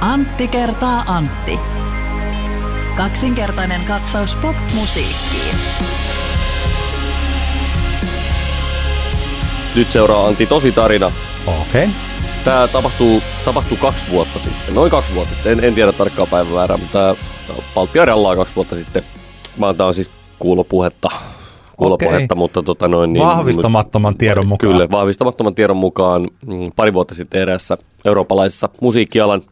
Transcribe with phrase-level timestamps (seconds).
[0.00, 1.58] Antti kertaa Antti.
[2.96, 5.56] Kaksinkertainen katsaus pop-musiikkiin.
[9.76, 11.06] Nyt seuraa Antti tosi tarina.
[11.46, 11.84] Okei.
[11.84, 11.88] Okay.
[12.44, 16.76] Tämä tapahtuu, tapahtuu kaksi vuotta sitten, noin kaksi vuotta sitten, en, en tiedä tarkkaa päivämäärää,
[16.76, 17.16] mutta
[17.74, 19.02] Palttiarella kaksi vuotta sitten.
[19.56, 21.08] Mä on siis kuulopuhetta,
[21.76, 22.36] kuulopuhetta Okei.
[22.36, 23.12] mutta tota noin...
[23.12, 24.72] Niin, Vahvistamattoman tiedon mukaan.
[24.72, 29.42] Kyllä, vahvistamattoman tiedon mukaan mm, pari vuotta sitten eräässä eurooppalaisessa musiikkialan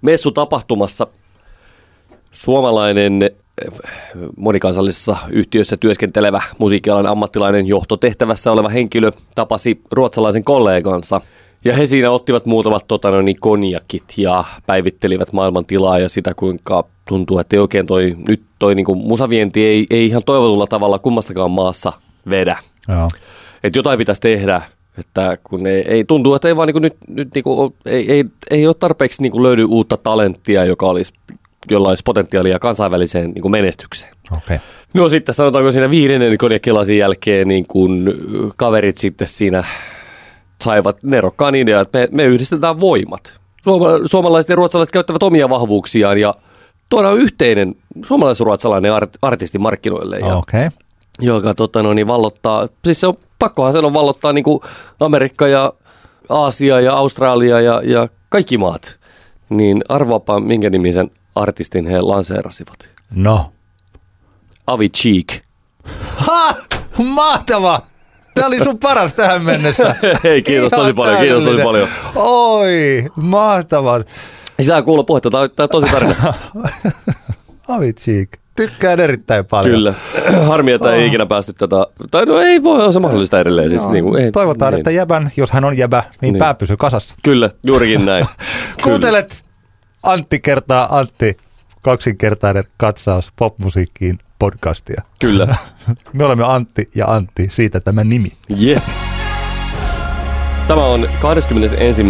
[0.00, 1.06] messutapahtumassa
[2.32, 3.30] suomalainen eh,
[4.36, 11.20] monikansallisessa yhtiössä työskentelevä musiikkialan ammattilainen johtotehtävässä oleva henkilö tapasi ruotsalaisen kollegansa.
[11.64, 16.34] Ja he siinä ottivat muutamat tota, noin, niin konjakit ja päivittelivät maailman tilaa ja sitä,
[16.34, 20.66] kuinka tuntuu, että ei oikein toi, nyt toi niin kuin musavienti ei, ei ihan toivotulla
[20.66, 21.92] tavalla kummassakaan maassa
[22.30, 22.58] vedä.
[22.88, 23.10] Joo.
[23.62, 24.62] Että jotain pitäisi tehdä,
[25.00, 28.24] että kun ei, ei tuntuu, että ei vaan niin nyt, nyt niin kuin, ei, ei,
[28.50, 31.12] ei ole tarpeeksi niin kuin löydy uutta talenttia, joka olisi,
[31.70, 34.14] jolla olisi potentiaalia kansainväliseen niin kuin menestykseen.
[34.36, 34.58] Okay.
[34.94, 38.14] No sitten sanotaanko siinä viidennen konjakelasin jälkeen niin kun
[38.56, 39.64] kaverit sitten siinä
[40.62, 43.40] saivat nerokkaan idean, että me, me yhdistetään voimat.
[43.64, 46.34] Suoma, suomalaiset ja ruotsalaiset käyttävät omia vahvuuksiaan ja
[46.88, 47.74] tuodaan yhteinen
[48.06, 50.18] suomalais-ruotsalainen art, artisti markkinoille.
[50.18, 50.66] Ja, Okei.
[50.66, 50.78] Okay.
[51.20, 54.60] joka tota, no, niin vallottaa, siis se on pakkohan sen on vallottaa niin kuin
[55.00, 55.72] Amerikka ja
[56.28, 58.98] Aasia ja Australia ja, ja kaikki maat.
[59.48, 62.88] Niin arvaapa, minkä nimisen artistin he lanseerasivat.
[63.10, 63.52] No.
[64.66, 65.44] Avi Cheek.
[66.16, 66.54] Ha!
[67.04, 67.82] Mahtava!
[68.34, 69.94] Tämä oli sun paras tähän mennessä.
[70.24, 71.88] Hei, kiitos Ihan tosi paljon, kiitos tosi paljon.
[72.16, 74.00] Oi, mahtava.
[74.60, 76.14] Sitä kuulla puhetta, tämä on, tää on tosi tarina.
[77.68, 78.38] Avi Cheek.
[78.60, 79.74] Tykkään erittäin paljon.
[79.74, 79.94] Kyllä.
[80.48, 81.86] Harmi, että ei ikinä päästy tätä.
[82.10, 83.70] Tai no ei voi olla se mahdollista edelleen.
[83.70, 84.80] Siis, niin kuin, ei, Toivotaan, niin.
[84.80, 86.38] että jäbän, jos hän on jäbä, niin, Niin.
[86.38, 87.14] pää pysyy kasassa.
[87.22, 88.24] Kyllä, juurikin näin.
[88.84, 89.44] Kuuntelet
[90.02, 91.36] Antti kertaa Antti,
[91.82, 95.02] kaksinkertainen katsaus popmusiikkiin podcastia.
[95.20, 95.46] Kyllä.
[96.12, 98.32] Me olemme Antti ja Antti, siitä tämä nimi.
[98.62, 98.82] Yeah.
[100.68, 102.02] Tämä on 21.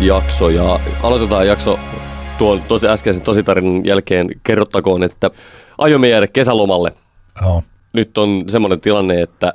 [0.00, 1.78] jakso ja aloitetaan jakso
[2.38, 4.28] tuon tosi äskeisen tositarinan jälkeen.
[4.42, 5.30] Kerrottakoon, että
[5.78, 6.92] aiomme jäädä kesälomalle.
[7.42, 7.62] Joo.
[7.92, 9.52] Nyt on semmoinen tilanne, että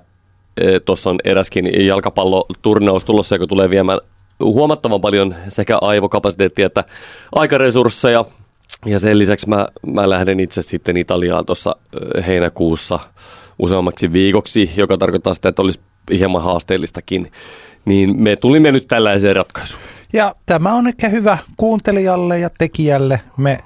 [0.85, 4.00] tuossa on eräskin jalkapalloturnaus tulossa, joka tulee viemään
[4.40, 6.84] huomattavan paljon sekä aivokapasiteettia että
[7.35, 8.25] aikaresursseja.
[8.85, 11.75] Ja sen lisäksi mä, mä lähden itse sitten Italiaan tuossa
[12.16, 13.00] ö, heinäkuussa
[13.59, 15.79] useammaksi viikoksi, joka tarkoittaa sitä, että olisi
[16.12, 17.31] hieman haasteellistakin.
[17.85, 19.84] Niin me tulimme nyt tällaiseen ratkaisuun.
[20.13, 23.22] Ja tämä on ehkä hyvä kuuntelijalle ja tekijälle.
[23.38, 23.58] Me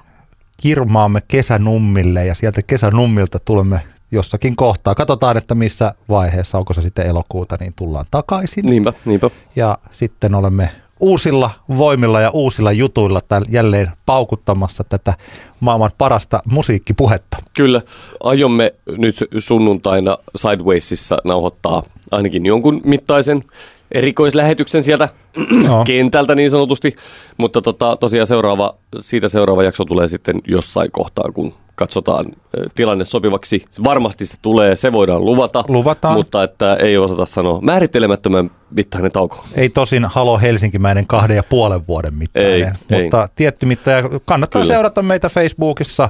[0.62, 4.94] kirmaamme kesänummille ja sieltä kesänummilta tulemme jossakin kohtaa.
[4.94, 8.66] Katsotaan, että missä vaiheessa, onko se sitten elokuuta, niin tullaan takaisin.
[8.66, 9.30] Niinpä, niinpä.
[9.56, 10.70] Ja sitten olemme
[11.00, 15.14] uusilla voimilla ja uusilla jutuilla täällä jälleen paukuttamassa tätä
[15.60, 17.36] maailman parasta musiikkipuhetta.
[17.54, 17.82] Kyllä,
[18.20, 23.44] aiomme nyt sunnuntaina Sidewaysissa nauhoittaa ainakin jonkun mittaisen
[23.92, 25.08] erikoislähetyksen sieltä
[25.68, 25.84] No.
[25.86, 26.96] kentältä niin sanotusti,
[27.36, 32.26] mutta tota, tosiaan seuraava, siitä seuraava jakso tulee sitten jossain kohtaa, kun katsotaan
[32.74, 33.64] tilanne sopivaksi.
[33.84, 36.14] Varmasti se tulee, se voidaan luvata, Luvataan.
[36.14, 37.60] mutta että ei osata sanoa.
[37.60, 39.44] Määrittelemättömän mittainen tauko.
[39.54, 43.02] Ei tosin Halo Helsinkimäinen kahden ja puolen vuoden mittainen, Ei, ei.
[43.02, 43.90] mutta tietty mitta.
[43.90, 44.74] Ja kannattaa Kyllä.
[44.74, 46.08] seurata meitä Facebookissa,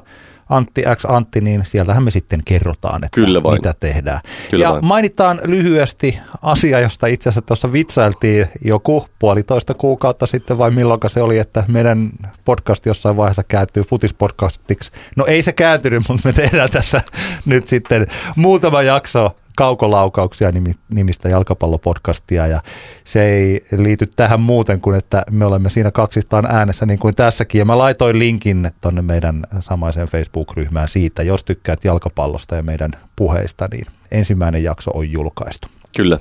[0.49, 3.55] Antti X Antti, niin sieltähän me sitten kerrotaan, että Kyllä vain.
[3.55, 4.21] mitä tehdään.
[4.51, 4.85] Kyllä ja vain.
[4.87, 11.23] mainitaan lyhyesti asia, josta itse asiassa tuossa vitsailtiin joku puolitoista kuukautta sitten vai milloin se
[11.23, 12.11] oli, että meidän
[12.45, 14.91] podcast jossain vaiheessa kääntyy futispodcastiksi.
[15.17, 17.01] No ei se kääntynyt, mutta me tehdään tässä
[17.47, 18.07] nyt sitten
[18.37, 22.61] muutama jakso kaukolaukauksia nimi- nimistä jalkapallopodcastia ja
[23.05, 27.59] se ei liity tähän muuten kuin, että me olemme siinä kaksistaan äänessä niin kuin tässäkin
[27.59, 33.69] ja mä laitoin linkin tuonne meidän samaiseen Facebook-ryhmään siitä, jos tykkäät jalkapallosta ja meidän puheista,
[33.73, 35.69] niin ensimmäinen jakso on julkaistu.
[35.97, 36.19] Kyllä.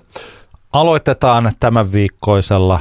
[0.74, 2.80] Aloitetaan tämän viikkoisella.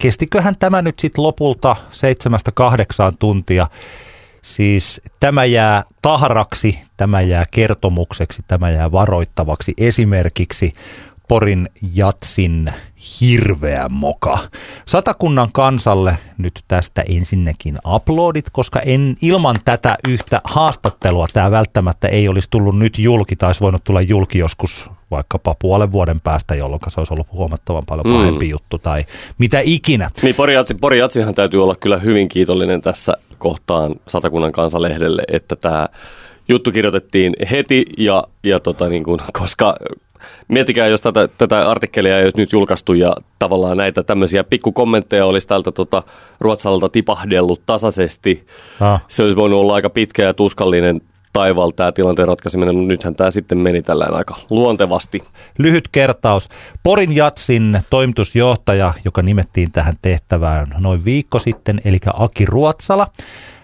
[0.00, 3.66] Kestiköhän tämä nyt sitten lopulta seitsemästä kahdeksaan tuntia?
[4.44, 10.72] Siis tämä jää tahraksi, tämä jää kertomukseksi, tämä jää varoittavaksi esimerkiksi
[11.28, 12.72] Porin Jatsin
[13.20, 14.38] hirveä moka.
[14.86, 22.28] Satakunnan kansalle nyt tästä ensinnäkin uploadit, koska en, ilman tätä yhtä haastattelua tämä välttämättä ei
[22.28, 26.80] olisi tullut nyt julki, tai olisi voinut tulla julki joskus vaikkapa puolen vuoden päästä, jolloin
[26.88, 28.12] se olisi ollut huomattavan paljon Mm.
[28.12, 29.04] pahempi juttu tai
[29.38, 30.10] mitä ikinä.
[30.22, 35.56] Niin Pori, Jatsi, Pori Jatsihan täytyy olla kyllä hyvin kiitollinen tässä kohtaan Satakunnan kansanlehdelle, että
[35.56, 35.88] tämä
[36.48, 39.76] juttu kirjoitettiin heti ja, ja tota niin kuin, koska
[40.48, 45.48] miettikää, jos tätä, tätä artikkelia ei olisi nyt julkaistu ja tavallaan näitä tämmöisiä pikkukommentteja olisi
[45.48, 46.02] tältä tota,
[46.40, 48.46] Ruotsalta tipahdellut tasaisesti.
[48.80, 49.04] Ah.
[49.08, 51.00] Se olisi voinut olla aika pitkä ja tuskallinen
[51.34, 55.22] taivaalla tämä tilanteen ratkaiseminen, mutta nythän tämä sitten meni tällä aika luontevasti.
[55.58, 56.48] Lyhyt kertaus.
[56.82, 63.06] Porin Jatsin toimitusjohtaja, joka nimettiin tähän tehtävään noin viikko sitten, eli Aki Ruotsala,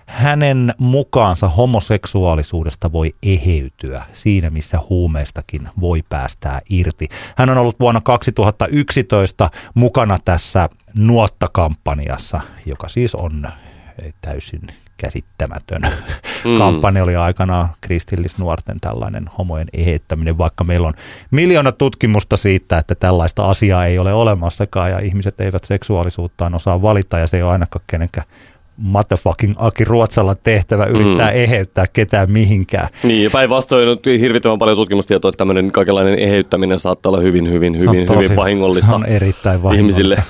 [0.07, 7.09] hänen mukaansa homoseksuaalisuudesta voi eheytyä siinä, missä huumeistakin voi päästää irti.
[7.37, 13.49] Hän on ollut vuonna 2011 mukana tässä nuottakampanjassa, joka siis on
[14.21, 14.61] täysin
[15.01, 15.83] käsittämätön
[16.45, 16.59] mm.
[16.59, 20.95] kampanja oli aikanaan kristillisnuorten tällainen homojen eheyttäminen, vaikka meillä on
[21.31, 27.19] miljoona tutkimusta siitä, että tällaista asiaa ei ole olemassakaan ja ihmiset eivät seksuaalisuuttaan osaa valita
[27.19, 28.27] ja se ei ole ainakaan kenenkään
[28.81, 31.37] motherfucking Aki Ruotsalla tehtävä yrittää mm.
[31.37, 32.89] eheyttää ketään mihinkään.
[33.03, 37.79] Niin, ja päinvastoin on hirvittävän paljon tutkimustietoa, että tämmöinen kaikenlainen eheyttäminen saattaa olla hyvin, hyvin,
[37.79, 40.01] hyvin, tosi, hyvin vahingollista on erittäin vahingollista.
[40.01, 40.23] ihmisille.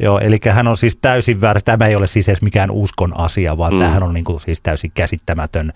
[0.00, 1.60] Joo, eli hän on siis täysin väärä.
[1.64, 3.78] Tämä ei ole siis edes mikään uskon asia, vaan mm.
[3.78, 5.72] tämähän on niin kuin siis täysin käsittämätön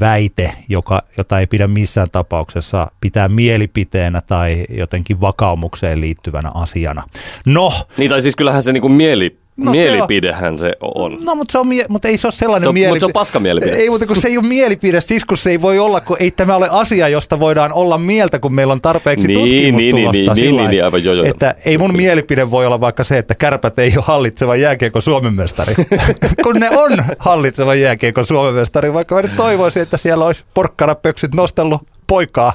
[0.00, 7.02] väite, joka, jota ei pidä missään tapauksessa pitää mielipiteenä tai jotenkin vakaumukseen liittyvänä asiana.
[7.46, 7.72] No.
[7.96, 11.10] Niin, tai siis kyllähän se niin kuin mieli No Mielipidehän se on.
[11.10, 11.18] se on.
[11.24, 12.90] No, mutta, se on mie- mutta ei se ole sellainen se on, mielipide.
[12.94, 13.72] Mutta se on paska mielipide.
[13.72, 16.30] Ei, mutta kun se ei ole mielipide, siis kun se ei voi olla, kun ei
[16.30, 20.34] tämä ole asia, josta voidaan olla mieltä, kun meillä on tarpeeksi niin, tutkimustulosta.
[20.34, 21.26] Niin, niin, niin, niin, niin, aivan, joo, joo.
[21.26, 25.34] Että ei mun mielipide voi olla vaikka se, että kärpät ei ole hallitseva jääkiekko Suomen
[25.34, 25.74] mestari.
[26.44, 31.34] kun ne on hallitseva jääkiekko Suomen mestari, vaikka mä nyt toivoisin, että siellä olisi porkkarapöksyt
[31.34, 32.52] nostellut poikaa.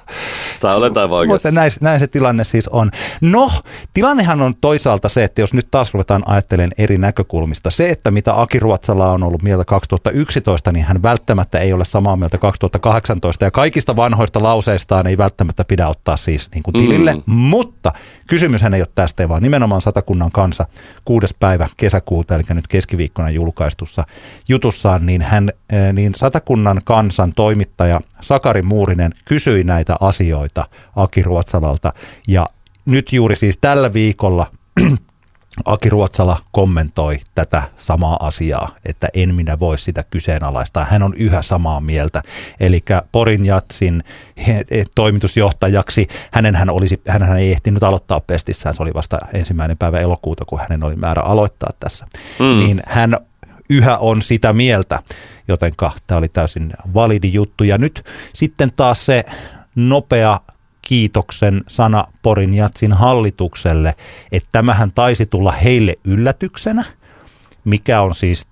[0.60, 2.92] Saa olla taivaan Mutta näin, näin se tilanne siis on.
[3.22, 3.52] No,
[3.94, 7.70] tilannehan on toisaalta se, että jos nyt taas ruvetaan ajattelemaan eri näkökulmista.
[7.70, 12.16] Se, että mitä Aki Ruotsala on ollut mieltä 2011, niin hän välttämättä ei ole samaa
[12.16, 13.46] mieltä 2018.
[13.46, 17.14] Ja kaikista vanhoista lauseistaan ei välttämättä pidä ottaa siis niin kuin tilille.
[17.14, 17.36] Mm.
[17.36, 17.92] Mutta
[18.28, 20.66] kysymyshän ei ole tästä, vaan nimenomaan Satakunnan kansa
[21.06, 24.04] kuudes päivä kesäkuuta, eli nyt keskiviikkona julkaistussa
[24.50, 30.66] jutussaan, niin, hän, eh, niin Satakunnan kansan toimittaja Sakari Muurinen kysyi näitä asioita
[30.96, 31.94] Aki Ruotsalalta.
[32.28, 32.46] Ja
[32.86, 34.46] nyt juuri siis tällä viikolla
[35.66, 40.86] Aki Ruotsala kommentoi tätä samaa asiaa, että en minä voi sitä kyseenalaistaa.
[40.86, 42.22] Hän on yhä samaa mieltä.
[42.60, 42.82] Eli
[43.12, 44.04] Porin Jatsin
[44.96, 50.46] toimitusjohtajaksi, hänen hän, olisi, hän ei ehtinyt aloittaa pestissään, se oli vasta ensimmäinen päivä elokuuta,
[50.46, 52.06] kun hänen oli määrä aloittaa tässä.
[52.40, 52.60] Mm.
[52.60, 53.18] Niin hän
[53.70, 55.00] yhä on sitä mieltä,
[55.48, 55.74] joten
[56.08, 57.64] tämä oli täysin validi juttu.
[57.64, 59.26] Ja nyt sitten taas se
[59.76, 60.40] nopea
[60.82, 63.96] kiitoksen sana Porin Jatsin hallitukselle,
[64.32, 66.84] että tämähän taisi tulla heille yllätyksenä,
[67.66, 68.48] mikä on siis,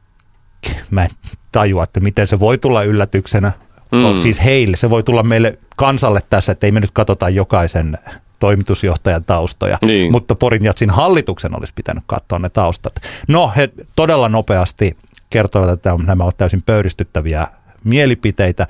[0.90, 1.10] mä en
[1.52, 3.52] tajua, että miten se voi tulla yllätyksenä,
[3.92, 4.22] mm.
[4.22, 7.98] siis heille, se voi tulla meille kansalle tässä, että ei me nyt katsota jokaisen
[8.40, 10.12] toimitusjohtajan taustoja, niin.
[10.12, 12.94] mutta Porin Jatsin hallituksen olisi pitänyt katsoa ne taustat.
[13.28, 14.98] No, he todella nopeasti
[15.30, 17.48] kertoivat, että nämä ovat täysin pöyristyttäviä
[17.84, 18.68] mielipiteitä.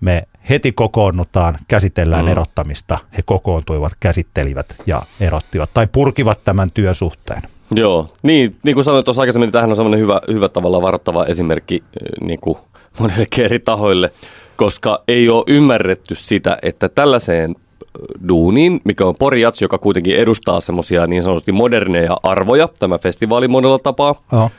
[0.00, 2.30] Me heti kokoonnutaan, käsitellään mm.
[2.30, 2.98] erottamista.
[3.16, 7.42] He kokoontuivat, käsittelivät ja erottivat tai purkivat tämän työsuhteen.
[7.70, 11.24] Joo, niin, niin kuin sanoin tuossa aikaisemmin, niin tämähän on semmoinen hyvä, hyvä tavalla varoittava
[11.24, 12.58] esimerkki eh, niin kuin
[12.98, 14.12] monille eri tahoille,
[14.56, 20.60] koska ei ole ymmärretty sitä, että tällaiseen eh, duuniin, mikä on Porijats, joka kuitenkin edustaa
[20.60, 24.50] semmoisia niin sanotusti moderneja arvoja, tämä festivaali monella tapaa, oh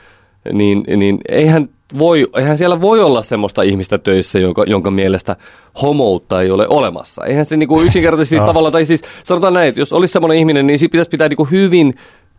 [0.52, 5.36] niin, niin eihän, voi, eihän siellä voi olla semmoista ihmistä töissä, jonka, jonka mielestä
[5.82, 7.24] homoutta ei ole olemassa.
[7.24, 10.66] Eihän se niin kuin yksinkertaisesti tavalla, tai siis sanotaan näin, että jos olisi semmoinen ihminen,
[10.66, 11.94] niin pitäisi pitää niin kuin hyvin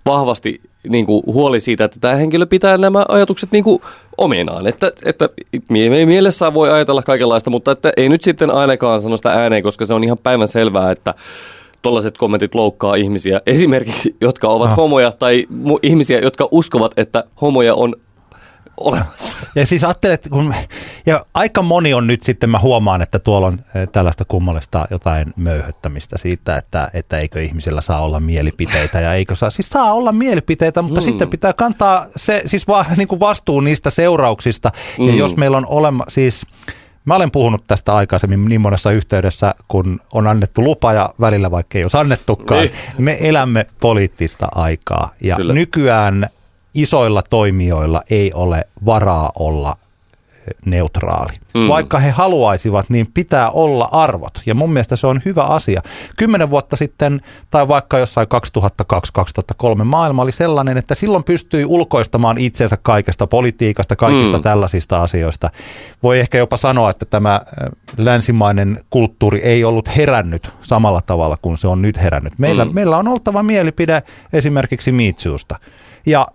[0.06, 3.82] vahvasti niin kuin huoli siitä, että tämä henkilö pitää nämä ajatukset niin kuin
[4.18, 4.68] ominaan.
[4.68, 5.30] Että, että
[6.06, 9.94] mielessään voi ajatella kaikenlaista, mutta että ei nyt sitten ainakaan sano sitä ääneen, koska se
[9.94, 11.14] on ihan päivän selvää, että
[11.88, 14.77] tollaiset kommentit loukkaa ihmisiä, esimerkiksi jotka ovat ah.
[14.77, 17.96] homoja tai mu- ihmisiä, jotka uskovat, että homoja on
[18.77, 19.38] olemassa.
[19.56, 20.53] Ja siis ajattelet, kun,
[21.06, 25.34] ja aika moni on nyt sitten, mä huomaan, että tuolla on eh, tällaista kummallista jotain
[25.36, 30.12] möyhöttämistä siitä, että, että eikö ihmisillä saa olla mielipiteitä ja eikö saa, siis saa olla
[30.12, 31.06] mielipiteitä, mutta mm.
[31.06, 34.72] sitten pitää kantaa se, siis va, niin kuin vastuu niistä seurauksista.
[35.00, 35.08] Mm.
[35.08, 36.46] Ja jos meillä on olema, siis
[37.08, 41.78] Mä olen puhunut tästä aikaisemmin niin monessa yhteydessä, kun on annettu lupa ja välillä vaikka
[41.78, 42.62] ei olisi annettukaan.
[42.62, 42.72] Niin.
[42.98, 45.54] Me elämme poliittista aikaa ja Kyllä.
[45.54, 46.30] nykyään
[46.74, 49.78] isoilla toimijoilla ei ole varaa olla
[50.66, 51.34] neutraali.
[51.54, 51.68] Mm.
[51.68, 54.42] Vaikka he haluaisivat, niin pitää olla arvot.
[54.46, 55.82] Ja mun mielestä se on hyvä asia.
[56.18, 58.27] Kymmenen vuotta sitten, tai vaikka jossain
[59.82, 64.44] 2002-2003 maailma oli sellainen, että silloin pystyi ulkoistamaan itsensä kaikesta politiikasta, kaikista mm.
[64.44, 65.50] tällaisista asioista.
[66.04, 67.42] Voi ehkä jopa sanoa, että tämä
[67.98, 72.39] länsimainen kulttuuri ei ollut herännyt samalla tavalla kuin se on nyt herännyt.
[72.39, 72.74] Meillä, mm.
[72.74, 75.56] meillä on oltava mielipide esimerkiksi Miitsuusta.
[76.08, 76.28] Ja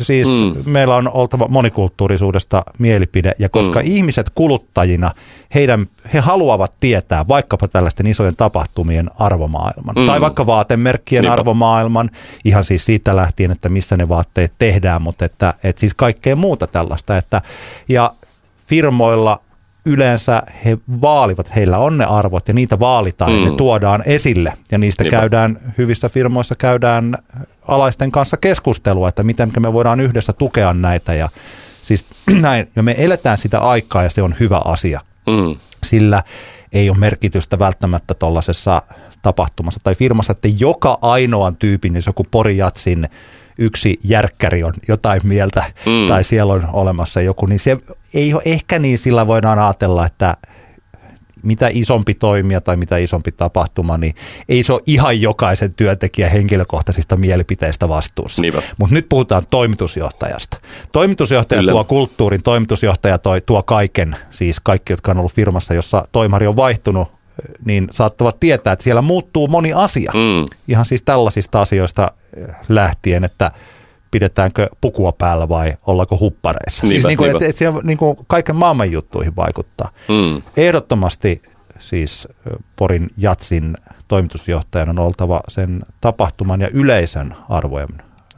[0.00, 0.70] siis mm.
[0.70, 3.86] meillä on oltava monikulttuurisuudesta mielipide, ja koska mm.
[3.86, 5.10] ihmiset kuluttajina,
[5.54, 10.06] heidän, he haluavat tietää vaikkapa tällaisten isojen tapahtumien arvomaailman, mm.
[10.06, 11.32] tai vaikka vaatemerkkien Niinpä.
[11.32, 12.10] arvomaailman,
[12.44, 16.66] ihan siis siitä lähtien, että missä ne vaatteet tehdään, mutta että, että siis kaikkea muuta
[16.66, 17.16] tällaista.
[17.16, 17.42] Että,
[17.88, 18.14] ja
[18.66, 19.40] firmoilla
[19.84, 23.38] yleensä he vaalivat, heillä on ne arvot ja niitä vaalitaan mm.
[23.38, 25.20] ja ne tuodaan esille ja niistä Niinpä.
[25.20, 27.18] käydään, hyvissä firmoissa käydään
[27.68, 31.28] alaisten kanssa keskustelua, että miten me voidaan yhdessä tukea näitä ja
[31.82, 32.04] siis
[32.40, 35.56] näin, ja me eletään sitä aikaa ja se on hyvä asia, mm.
[35.86, 36.22] sillä
[36.72, 38.82] ei ole merkitystä välttämättä tuollaisessa
[39.22, 43.08] tapahtumassa tai firmassa, että joka ainoan tyypin, jos joku Porijatsin
[43.58, 46.08] yksi järkkäri on jotain mieltä mm.
[46.08, 47.76] tai siellä on olemassa joku, niin se
[48.14, 50.36] ei ole ehkä niin sillä voidaan ajatella, että
[51.42, 54.14] mitä isompi toimija tai mitä isompi tapahtuma, niin
[54.48, 58.42] ei se ole ihan jokaisen työntekijän henkilökohtaisista mielipiteistä vastuussa.
[58.78, 60.60] Mutta nyt puhutaan toimitusjohtajasta.
[60.92, 61.72] Toimitusjohtaja Kyllä.
[61.72, 66.56] tuo kulttuurin, toimitusjohtaja toi, tuo kaiken, siis kaikki, jotka on ollut firmassa, jossa toimari on
[66.56, 67.17] vaihtunut,
[67.64, 70.12] niin saattavat tietää, että siellä muuttuu moni asia.
[70.14, 70.46] Mm.
[70.68, 72.10] Ihan siis tällaisista asioista
[72.68, 73.50] lähtien, että
[74.10, 76.86] pidetäänkö pukua päällä vai ollaanko huppareissa.
[76.86, 79.90] Niinpä, siis niin kuin, että, että siellä niin kuin kaiken maailman juttuihin vaikuttaa.
[80.08, 80.42] Mm.
[80.56, 81.42] Ehdottomasti
[81.78, 82.28] siis
[82.76, 83.74] Porin Jatsin
[84.08, 87.88] toimitusjohtajan on oltava sen tapahtuman ja yleisön arvojen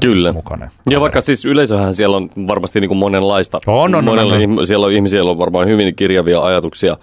[0.02, 0.33] Kyllä.
[0.33, 0.71] mukana.
[0.90, 3.61] Ja vaikka siis yleisöhän siellä on varmasti niin kuin monenlaista.
[3.66, 4.66] On, on, on, on.
[4.66, 6.97] Siellä on ihmisiä, joilla on varmaan hyvin kirjavia ajatuksia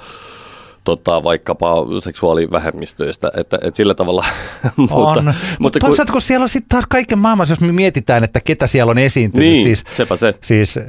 [0.87, 4.25] tota, vaikkapa seksuaalivähemmistöistä, että, että sillä tavalla.
[4.75, 5.33] mutta, on.
[5.59, 5.87] mutta kun...
[5.89, 8.97] toisaalta kun siellä on sitten taas kaiken maailmassa, jos me mietitään, että ketä siellä on
[8.97, 9.49] esiintynyt.
[9.49, 10.33] Niin, siis, sepä se.
[10.41, 10.79] Siis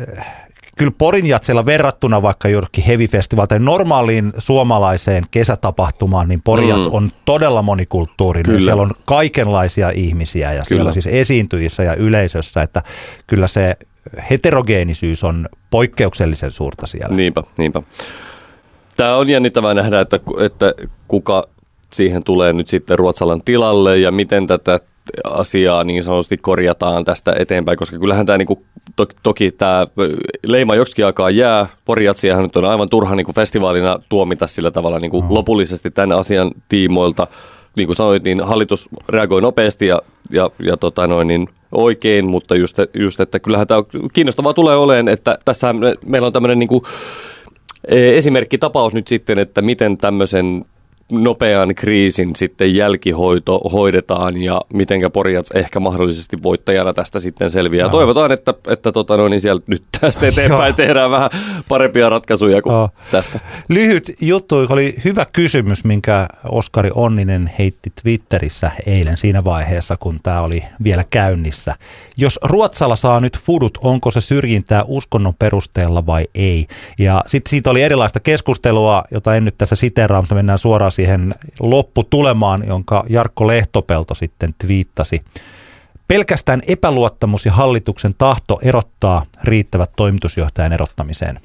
[0.77, 6.83] kyllä Porin jatsella verrattuna vaikka jollekin Heavy Festival tai normaaliin suomalaiseen kesätapahtumaan, niin Porin mm.
[6.91, 8.47] on todella monikulttuurinen.
[8.47, 8.61] Kyllä.
[8.61, 10.65] Siellä on kaikenlaisia ihmisiä ja kyllä.
[10.69, 12.83] siellä siis esiintyjissä ja yleisössä, että
[13.27, 13.77] kyllä se
[14.31, 17.17] heterogeenisyys on poikkeuksellisen suurta siellä.
[17.17, 17.83] Niinpä, niinpä.
[18.99, 20.75] Tämä on jännittävää nähdä, että, että
[21.09, 21.45] kuka
[21.93, 24.79] siihen tulee nyt sitten Ruotsalan tilalle ja miten tätä
[25.25, 29.87] asiaa niin sanotusti korjataan tästä eteenpäin, koska kyllähän tämä niin to, toki tämä
[30.47, 31.67] leima joksikin aikaa jää.
[31.85, 35.35] Poriatsiahan nyt on aivan turha niin kuin festivaalina tuomita sillä tavalla niin kuin mm.
[35.35, 37.27] lopullisesti tämän asian tiimoilta.
[37.77, 42.57] Niin kuin sanoit, niin hallitus reagoi nopeasti ja, ja, ja tota noin, niin oikein, mutta
[42.57, 46.69] just, just, että kyllähän tämä kiinnostavaa tulee olemaan, että tässä me, meillä on tämmöinen niin
[46.69, 46.83] kuin
[47.89, 50.65] esimerkkitapaus nyt sitten, että miten tämmöisen
[51.13, 57.87] nopean kriisin sitten jälkihoito hoidetaan ja mitenkä Porjats ehkä mahdollisesti voittajana tästä sitten selviää.
[57.87, 57.91] No.
[57.91, 61.31] Toivotaan, että, että tota, no, niin sieltä nyt tästä eteenpäin tehdään vähän
[61.69, 62.89] parempia ratkaisuja kuin no.
[63.11, 63.41] tässä.
[63.69, 70.43] Lyhyt juttu, oli hyvä kysymys, minkä Oskari Onninen heitti Twitterissä eilen siinä vaiheessa, kun tämä
[70.43, 71.75] oli vielä käynnissä.
[72.17, 76.67] Jos Ruotsalla saa nyt fudut, onko se syrjintää uskonnon perusteella vai ei?
[76.99, 81.35] Ja sitten siitä oli erilaista keskustelua, jota en nyt tässä siteraa, mutta mennään suoraan siihen
[81.61, 85.19] lopputulemaan, jonka Jarkko Lehtopelto sitten twiittasi.
[86.09, 91.41] Pelkästään epäluottamus ja hallituksen tahto erottaa riittävät toimitusjohtajan erottamiseen.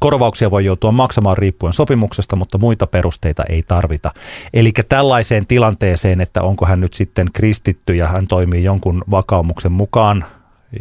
[0.00, 4.10] Korvauksia voi joutua maksamaan riippuen sopimuksesta, mutta muita perusteita ei tarvita.
[4.54, 10.24] Eli tällaiseen tilanteeseen, että onko hän nyt sitten kristitty ja hän toimii jonkun vakaumuksen mukaan,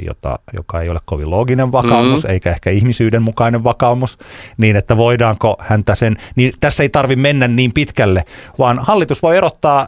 [0.06, 2.30] jota, joka ei ole kovin looginen vakaumus, mm.
[2.30, 4.18] eikä ehkä ihmisyyden mukainen vakaumus,
[4.58, 8.24] niin että voidaanko häntä sen, niin tässä ei tarvi mennä niin pitkälle,
[8.60, 9.88] vaan hallitus voi erottaa,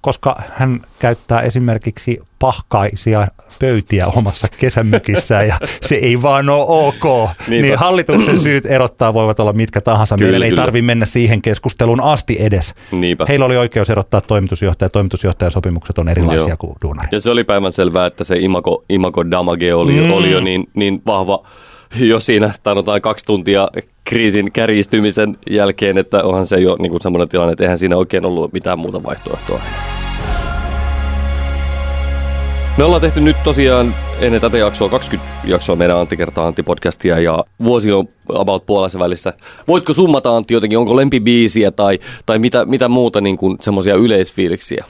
[0.00, 3.26] koska hän käyttää esimerkiksi pahkaisia
[3.58, 5.58] pöytiä omassa kesämökissään ja
[5.88, 7.28] se ei vaan ole ok.
[7.48, 7.66] Niinpä.
[7.66, 10.16] Niin hallituksen syyt erottaa voivat olla mitkä tahansa.
[10.16, 12.74] Kyllä, Meidän ei tarvitse mennä siihen keskusteluun asti edes.
[12.92, 13.24] Niinpä.
[13.28, 14.88] Heillä oli oikeus erottaa toimitusjohtaja.
[14.88, 16.56] Toimitusjohtajan sopimukset on erilaisia Joo.
[16.56, 17.08] kuin duunari.
[17.12, 20.12] Ja se oli päivän selvää, että se imago, imago damage oli, mm.
[20.12, 21.46] oli jo niin, niin vahva
[22.00, 23.68] jo siinä, sanotaan kaksi tuntia
[24.04, 28.52] kriisin kärjistymisen jälkeen, että onhan se jo niin semmoinen tilanne, että eihän siinä oikein ollut
[28.52, 29.60] mitään muuta vaihtoehtoa.
[32.78, 37.20] Me ollaan tehty nyt tosiaan ennen tätä jaksoa 20 jaksoa meidän Antti kertaa Antti podcastia
[37.20, 39.32] ja vuosi on about puolessa välissä.
[39.68, 44.84] Voitko summata Antti jotenkin, onko lempibiisiä tai, tai mitä, mitä muuta niin kuin semmoisia yleisfiiliksiä?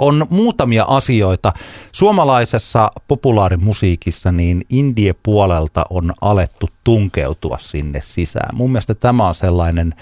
[0.00, 1.52] on muutamia asioita.
[1.92, 8.56] Suomalaisessa populaarimusiikissa niin indie-puolelta on alettu tunkeutua sinne sisään.
[8.56, 9.94] Mun mielestä tämä on sellainen...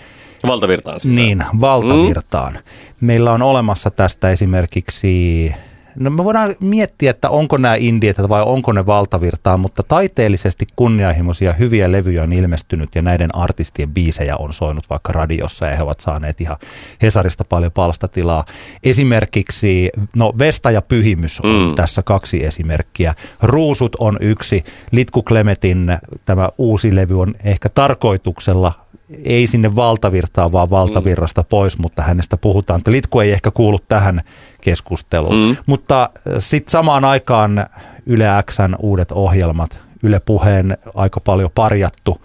[0.46, 1.16] Valtavirtaan sisään.
[1.16, 2.52] Niin, valtavirtaan.
[2.52, 2.60] Mm.
[3.00, 5.54] Meillä on olemassa tästä esimerkiksi
[5.96, 11.52] No me voidaan miettiä, että onko nämä indietä vai onko ne valtavirtaa, mutta taiteellisesti kunnianhimoisia
[11.52, 16.00] hyviä levyjä on ilmestynyt ja näiden artistien biisejä on soinut vaikka radiossa ja he ovat
[16.00, 16.56] saaneet ihan
[17.02, 18.44] Hesarista paljon palstatilaa.
[18.84, 21.74] Esimerkiksi, no Vesta ja Pyhimys on mm.
[21.74, 23.14] tässä kaksi esimerkkiä.
[23.42, 24.64] Ruusut on yksi.
[24.92, 28.81] Litku Klemetin tämä uusi levy on ehkä tarkoituksella
[29.24, 32.80] ei sinne valtavirtaa, vaan valtavirrasta pois, mutta hänestä puhutaan.
[32.86, 34.20] Litku ei ehkä kuulu tähän
[34.60, 35.48] keskusteluun.
[35.48, 35.56] Mm.
[35.66, 37.66] Mutta äh, sitten samaan aikaan
[38.06, 42.20] Yle Xn uudet ohjelmat, Yle Puheen aika paljon parjattu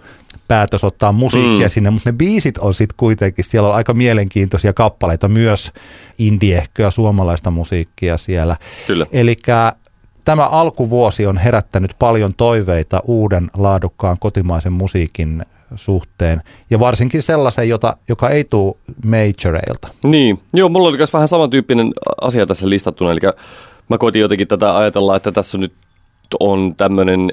[0.48, 1.70] päätös ottaa musiikkia mm.
[1.70, 5.72] sinne, mutta ne biisit on sitten kuitenkin, siellä on aika mielenkiintoisia kappaleita, myös
[6.18, 8.56] indiehköä suomalaista musiikkia siellä.
[9.12, 9.36] Eli
[10.24, 15.44] tämä alkuvuosi on herättänyt paljon toiveita uuden laadukkaan kotimaisen musiikin
[15.76, 16.40] suhteen.
[16.70, 19.88] Ja varsinkin sellaisen, jota, joka ei tule majoreilta.
[20.02, 23.12] Niin, joo, mulla oli myös vähän samantyyppinen asia tässä listattuna.
[23.12, 23.20] Eli
[23.88, 25.72] mä koitin jotenkin tätä ajatella, että tässä nyt
[26.40, 27.32] on tämmöinen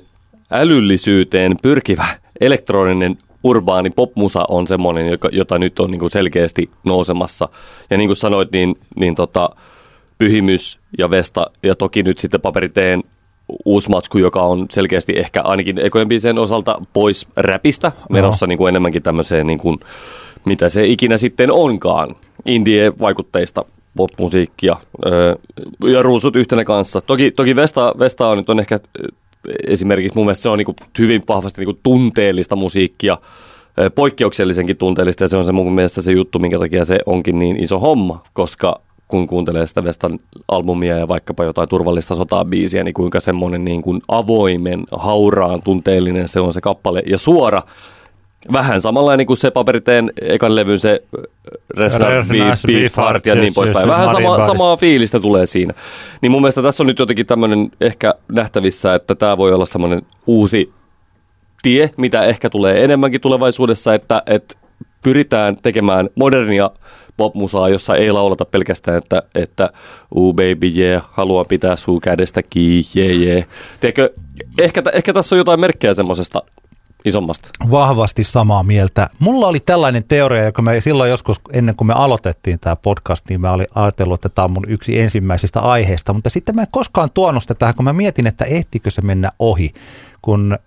[0.51, 2.06] älyllisyyteen pyrkivä
[2.42, 7.50] elektroninen urbaani popmusa on semmoinen, joka, jota nyt on niin selkeästi nousemassa.
[7.89, 9.50] Ja niin kuin sanoit, niin, niin tota,
[10.18, 13.04] Pyhimys ja Vesta ja toki nyt sitten paperiteen
[13.66, 18.48] uusi matsku, joka on selkeästi ehkä ainakin ekojen biisien osalta pois räpistä, menossa no.
[18.48, 19.80] niin kuin enemmänkin tämmöiseen, niin kuin,
[20.46, 23.66] mitä se ikinä sitten onkaan, indie-vaikutteista
[23.98, 24.75] popmusiikkia
[25.06, 25.36] öö,
[25.84, 27.02] ja ruusut yhtenä kanssa.
[27.02, 28.80] Toki, toki Vesta, Vesta on nyt on ehkä
[29.68, 33.18] esimerkiksi mun mielestä se on niin kuin hyvin vahvasti niin kuin tunteellista musiikkia,
[33.96, 37.64] poikkeuksellisenkin tunteellista ja se on se mun mielestä se juttu, minkä takia se onkin niin
[37.64, 42.94] iso homma, koska kun kuuntelee sitä Vestan albumia ja vaikkapa jotain turvallista sotaa biisiä, niin
[42.94, 47.62] kuinka semmoinen niin kuin avoimen, hauraan, tunteellinen se on se kappale ja suora.
[48.54, 51.04] Vähän samanlainen kuin se paperiteen ekan levyn se
[51.78, 52.06] Resna
[52.68, 53.88] Beef Heart ja niin poispäin.
[53.88, 55.74] Vähän sama, samaa fiilistä tulee siinä.
[56.22, 60.02] Niin mun mielestä tässä on nyt jotenkin tämmöinen ehkä nähtävissä, että tämä voi olla semmoinen
[60.28, 60.74] uusi
[61.62, 64.56] tie, mitä ehkä tulee enemmänkin tulevaisuudessa, että, että
[65.04, 66.70] pyritään tekemään modernia
[67.18, 69.70] popmusaa, jossa ei laulata pelkästään, että, että
[70.16, 73.48] uu baby yeah, haluan pitää suu kädestä kiinni, yeah, yeah.
[73.80, 74.14] Teekö,
[74.60, 76.42] ehkä, ehkä tässä on jotain merkkejä semmoisesta
[77.06, 77.50] isommasta.
[77.72, 79.10] Vahvasti samaa mieltä.
[79.20, 83.42] Mulla oli tällainen teoria, joka me silloin joskus ennen kuin me aloitettiin tämä podcast, niin
[83.42, 87.10] mä olin ajatellut, että tämä on mun yksi ensimmäisistä aiheista, mutta sitten mä en koskaan
[87.14, 89.74] tuonut sitä tähän, kun mä mietin, että ehtikö se mennä ohi,
[90.22, 90.58] kun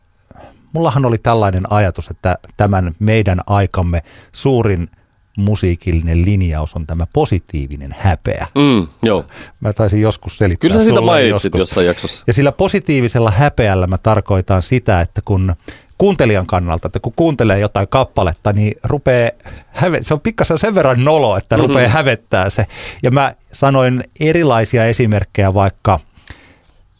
[0.72, 4.90] mullahan oli tällainen ajatus, että tämän meidän aikamme suurin
[5.38, 8.46] musiikillinen linjaus on tämä positiivinen häpeä.
[8.54, 9.24] Mm, joo.
[9.60, 11.58] Mä taisin joskus selittää Kyllä sitä mainitsit joskus.
[11.58, 12.24] jossain jaksossa.
[12.26, 15.56] Ja sillä positiivisella häpeällä mä tarkoitan sitä, että kun
[15.98, 19.30] kuuntelijan kannalta, että kun kuuntelee jotain kappaletta, niin rupeaa
[19.72, 21.68] häve- se on pikkasen sen verran nolo, että mm-hmm.
[21.68, 22.66] rupeaa hävettää se.
[23.02, 26.00] Ja mä sanoin erilaisia esimerkkejä vaikka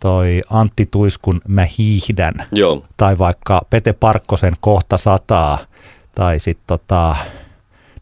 [0.01, 2.85] toi Antti Tuiskun Mä hiihdän, Joo.
[2.97, 5.59] tai vaikka Pete Parkkosen Kohta sataa,
[6.15, 7.17] tai sitten tota,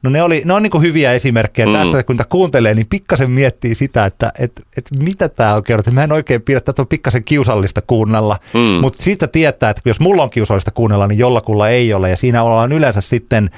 [0.03, 1.73] No ne, oli, ne on niin hyviä esimerkkejä mm.
[1.73, 5.91] tästä, kun niitä kuuntelee, niin pikkasen miettii sitä, että et, et mitä tämä on kerrottu.
[5.91, 8.81] Mä en oikein pidä, että on pikkasen kiusallista kuunnella, mm.
[8.81, 12.11] mutta siitä tietää, että jos mulla on kiusallista kuunnella, niin jollakulla ei ole.
[12.11, 13.51] Ja siinä ollaan yleensä sitten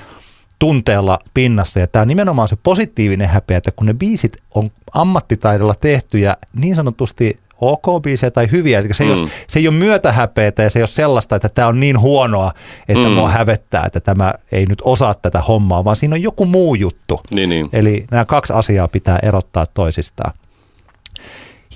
[0.58, 1.80] tunteella pinnassa.
[1.80, 6.36] Ja tämä on nimenomaan se positiivinen häpeä, että kun ne biisit on ammattitaidolla tehty ja
[6.54, 8.82] niin sanotusti ok-biisejä tai hyviä.
[8.92, 9.10] Se, mm.
[9.10, 12.52] ole, se ei ole myötähäpeitä ja se ei ole sellaista, että tämä on niin huonoa,
[12.88, 13.14] että mm.
[13.14, 17.20] mua hävettää, että tämä ei nyt osaa tätä hommaa, vaan siinä on joku muu juttu.
[17.30, 17.68] Niin, niin.
[17.72, 20.32] Eli nämä kaksi asiaa pitää erottaa toisistaan.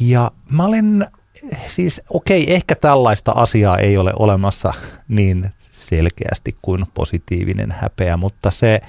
[0.01, 1.07] Ja mä olen,
[1.69, 4.75] siis okei, okay, ehkä tällaista asiaa ei ole olemassa
[5.09, 8.81] niin selkeästi kuin positiivinen häpeä, mutta se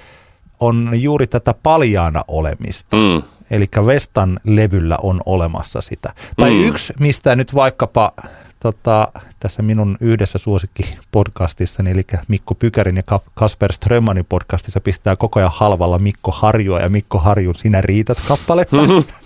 [0.59, 2.97] on juuri tätä paljaana olemista.
[2.97, 3.23] Mm.
[3.53, 6.13] Eli Vestan levyllä on olemassa sitä.
[6.37, 6.63] Tai mm.
[6.63, 8.11] yksi, mistä nyt vaikkapa
[8.59, 9.07] tota,
[9.39, 15.51] tässä minun yhdessä suosikki podcastissa, eli Mikko Pykärin ja Kasper Strömmanin podcastissa pistää koko ajan
[15.53, 18.77] halvalla Mikko Harjua ja Mikko Harjun Sinä riität kappaletta.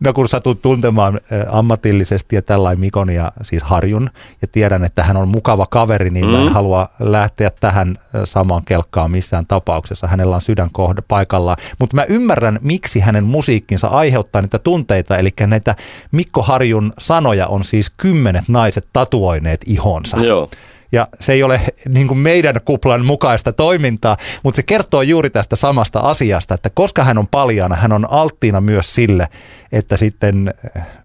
[0.00, 4.10] Mä kun satun tuntemaan ammatillisesti ja tällainen Mikon ja siis Harjun
[4.42, 6.30] ja tiedän, että hän on mukava kaveri, niin mm.
[6.30, 6.52] mä en mm.
[6.52, 10.06] halua lähteä tähän samaan kelkkaan missään tapauksessa.
[10.06, 11.56] Hänellä on sydän kohda paikallaan.
[11.78, 15.74] Mutta mä ymmärrän, miksi hänen musiikkinsa aiheuttaa niitä tunteita, eli näitä
[16.12, 20.16] Mikko Harjun sanoja on siis kymmenet naiset tatuoineet ihonsa.
[20.16, 20.50] Joo.
[20.92, 25.56] Ja se ei ole niin kuin meidän kuplan mukaista toimintaa, mutta se kertoo juuri tästä
[25.56, 29.28] samasta asiasta, että koska hän on paljaana, hän on alttiina myös sille,
[29.72, 30.54] että sitten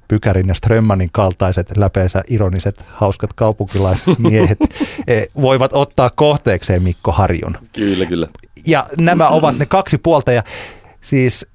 [0.08, 4.58] Pykärin ja Strömmanin kaltaiset läpeensä ironiset, hauskat kaupunkilaismiehet
[5.08, 7.58] eh, voivat ottaa kohteekseen Mikko Harjun.
[7.76, 8.28] Kyllä, kyllä.
[8.66, 10.44] Ja nämä ovat ne kaksi puolta ja
[11.02, 11.48] siis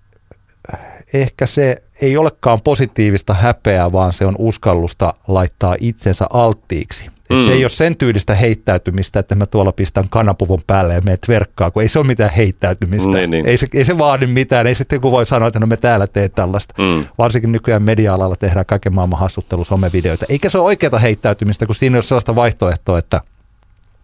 [1.14, 7.10] ehkä se ei olekaan positiivista häpeää, vaan se on uskallusta laittaa itsensä alttiiksi.
[7.32, 7.42] Et mm.
[7.42, 11.70] Se ei ole sen tyylistä heittäytymistä, että mä tuolla pistän kanapuvun päälle ja meet verkkaa,
[11.70, 13.10] kun ei se ole mitään heittäytymistä.
[13.10, 13.46] Niin, niin.
[13.46, 14.66] Ei, se, ei se vaadi mitään.
[14.66, 16.82] Ei sitten joku voi sanoa, että no me täällä teet tällaista.
[16.82, 17.04] Mm.
[17.18, 20.26] Varsinkin nykyään media-alalla tehdään kaiken maailman hassuttelu somevideoita.
[20.28, 23.20] Eikä se ole oikeata heittäytymistä, kun siinä ei ole sellaista vaihtoehtoa, että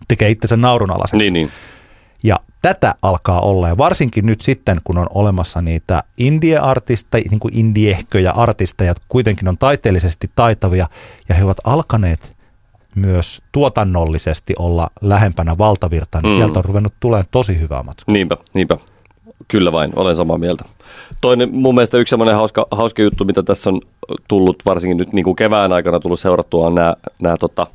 [0.09, 1.17] tekee itsensä naurunalaiseksi.
[1.17, 1.51] Niin, niin.
[2.23, 7.57] Ja tätä alkaa olla, ja varsinkin nyt sitten, kun on olemassa niitä indie-artisteja, niin kuin
[7.57, 10.89] indiehköjä artisteja, jotka kuitenkin on taiteellisesti taitavia,
[11.29, 12.38] ja he ovat alkaneet
[12.95, 16.37] myös tuotannollisesti olla lähempänä valtavirtaa, niin mm.
[16.37, 18.13] sieltä on ruvennut tulemaan tosi hyvää matskua.
[18.13, 18.77] Niinpä, niinpä.
[19.49, 20.65] Kyllä vain, olen samaa mieltä.
[21.21, 23.81] Toinen mun mielestä yksi semmoinen hauska, hauska juttu, mitä tässä on
[24.29, 27.67] tullut varsinkin nyt niin kuin kevään aikana tullut seurattua, on nämä, nämä tota,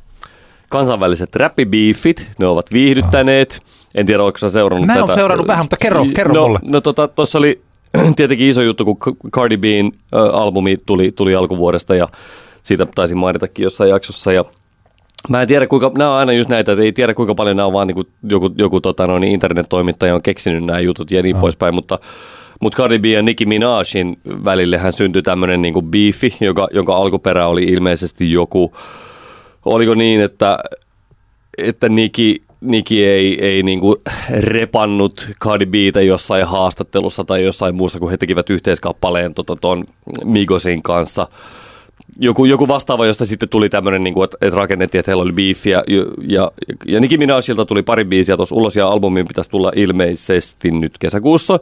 [0.68, 2.30] kansainväliset räppibiifit.
[2.38, 3.60] Ne ovat viihdyttäneet.
[3.62, 5.06] Oh en tiedä, onko sä seurannut Mä tätä.
[5.06, 6.58] Mä seurannut vähän, mutta kerro, kerro no, mulle.
[6.62, 7.62] No tuossa tota, oli
[8.16, 9.90] tietenkin iso juttu, kun Cardi äh,
[10.32, 12.08] albumi tuli, tuli alkuvuodesta ja
[12.62, 14.32] siitä taisin mainitakin jossain jaksossa.
[14.32, 14.44] Ja
[15.28, 17.66] Mä en tiedä, kuinka, nämä on aina just näitä, että ei tiedä kuinka paljon nämä
[17.66, 21.22] on vaan niin kuin joku, joku tota, no, niin internet-toimittaja on keksinyt nämä jutut ja
[21.22, 21.40] niin oh.
[21.40, 21.98] poispäin, mutta
[22.60, 26.96] mutta Cardi B ja Nicki Minajin välille hän syntyi tämmöinen niin kuin beefi, joka, jonka
[26.96, 28.72] alkuperä oli ilmeisesti joku,
[29.64, 30.58] oliko niin, että,
[31.58, 34.02] että Nicki Niki ei, ei niinku
[34.40, 39.84] repannut Cardi Btä jossain haastattelussa tai jossain muussa, kun he tekivät yhteiskappaleen tota, ton
[40.24, 41.28] Migosin kanssa.
[42.18, 45.82] Joku, joku vastaava, josta sitten tuli tämmöinen, niin että, että rakennettiin, että heillä oli beefia.
[45.86, 46.52] Ja, ja,
[46.86, 51.60] ja Nicki Minajilta tuli pari biisiä tuossa ulos ja albumin pitäisi tulla ilmeisesti nyt kesäkuussa.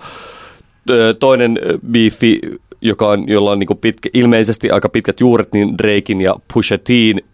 [1.19, 1.59] Toinen
[1.91, 2.41] beefi,
[2.81, 7.25] joka on, jolla on niin pitkä, ilmeisesti aika pitkät juuret, niin Drakein ja Pusha Tiin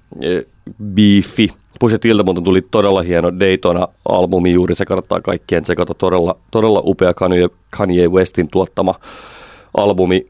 [0.94, 6.82] beefi– Pusha Tiltä muuten tuli todella hieno Daytona-albumi juuri, se kannattaa kaikkien tsekata, todella, todella
[6.84, 7.14] upea
[7.70, 8.94] Kanye Westin tuottama
[9.76, 10.26] albumi.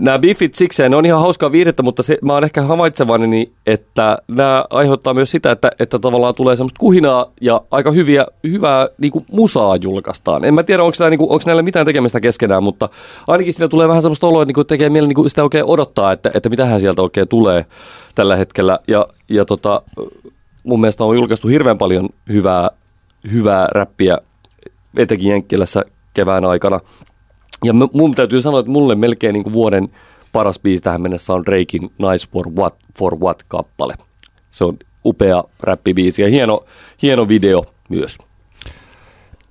[0.00, 4.18] Nämä biffit sikseen, ne on ihan hauskaa viihdettä, mutta se, mä oon ehkä havaitsevani, että
[4.28, 9.12] nämä aiheuttaa myös sitä, että, että tavallaan tulee semmoista kuhinaa ja aika hyviä, hyvää niin
[9.12, 10.44] kuin musaa julkaistaan.
[10.44, 12.88] En mä tiedä, onko, niin onko näillä mitään tekemistä keskenään, mutta
[13.26, 16.30] ainakin siitä tulee vähän semmoista oloa, että niin tekee mieli niin sitä oikein odottaa, että,
[16.34, 17.66] että mitähän sieltä oikein tulee
[18.14, 18.78] tällä hetkellä.
[18.88, 19.82] Ja, ja tota,
[20.64, 22.70] mun mielestä on julkaistu hirveän paljon hyvää,
[23.32, 24.18] hyvää räppiä,
[24.96, 25.84] etenkin Jenkkilässä
[26.14, 26.80] kevään aikana.
[27.64, 29.88] Ja mun täytyy sanoa, että mulle melkein niin kuin vuoden
[30.32, 33.94] paras biisi tähän mennessä on Drakein Nice for What, for What kappale.
[34.50, 36.64] Se on upea räppibiisi ja hieno,
[37.02, 38.18] hieno video myös.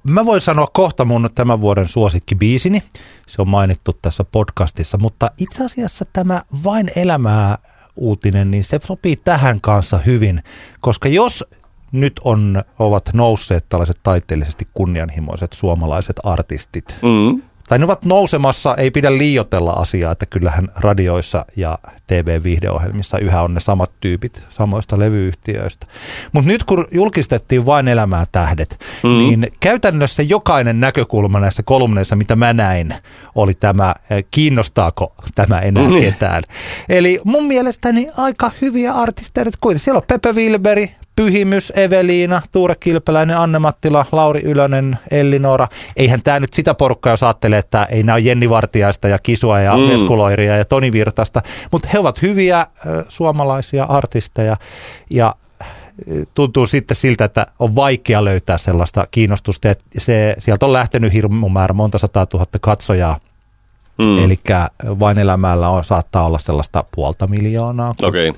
[0.04, 2.84] Mä voin sanoa kohta mun tämän vuoden suosikkibiisini.
[3.28, 7.58] Se on mainittu tässä podcastissa, mutta itse asiassa tämä Vain elämää
[7.96, 10.44] uutinen, niin se sopii tähän kanssa hyvin,
[10.80, 11.46] koska jos
[11.92, 18.92] nyt on, ovat nousseet tällaiset taiteellisesti kunnianhimoiset suomalaiset artistit, mm tai ne ovat nousemassa, ei
[18.92, 25.88] pidä liiotella asiaa, että kyllähän radioissa ja TV-viihdeohjelmissa yhä on ne samat tyypit samoista levyyhtiöistä.
[26.32, 29.10] Mutta nyt kun julkistettiin vain elämää tähdet, mm.
[29.10, 32.94] niin käytännössä jokainen näkökulma näissä kolumneissa, mitä mä näin,
[33.36, 33.96] oli tämä,
[34.32, 36.00] kiinnostaako tämä enää mm.
[36.00, 36.44] ketään.
[36.90, 39.84] Eli mun mielestäni aika hyviä artisteja kuitenkin.
[39.84, 45.68] Siellä on Pepe Wilberi, Pyhimys, Eveliina, Tuure Kilpeläinen, Anne Mattila, Lauri Ylönen, Ellinora.
[45.98, 49.60] Eihän tämä nyt sitä porukkaa, jos ajattelee, että ei nämä ole Jenni Vartiaista ja Kisua
[49.60, 49.92] ja mm.
[49.92, 52.68] Eskuloiria ja Toni Virtasta, mutta he ovat hyviä
[53.08, 54.58] suomalaisia artisteja
[55.10, 55.36] ja
[56.34, 59.70] tuntuu sitten siltä, että on vaikea löytää sellaista kiinnostusta.
[59.70, 63.20] Että se, sieltä on lähtenyt hirmu määrä, monta sataa tuhatta katsojaa.
[63.98, 64.18] Mm.
[64.18, 64.36] Eli
[64.84, 68.34] vain elämällä on, saattaa olla sellaista puolta miljoonaa, okay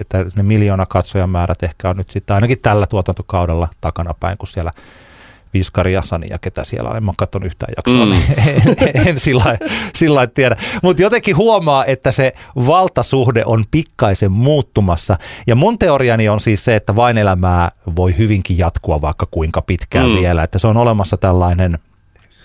[0.00, 4.70] että ne miljoona katsojamäärät ehkä on nyt sitten ainakin tällä tuotantokaudella takana päin, kun siellä
[5.54, 6.96] Viskari ja Sani ja ketä siellä on.
[6.96, 8.10] En mä katson yhtään jaksoa, mm.
[8.10, 9.58] niin en, en sillä,
[9.94, 10.56] sillä tiedä.
[10.82, 15.16] Mutta jotenkin huomaa, että se valtasuhde on pikkaisen muuttumassa.
[15.46, 20.08] Ja mun teoriani on siis se, että vain elämää voi hyvinkin jatkua vaikka kuinka pitkään
[20.08, 20.16] mm.
[20.16, 20.42] vielä.
[20.42, 21.78] Että se on olemassa tällainen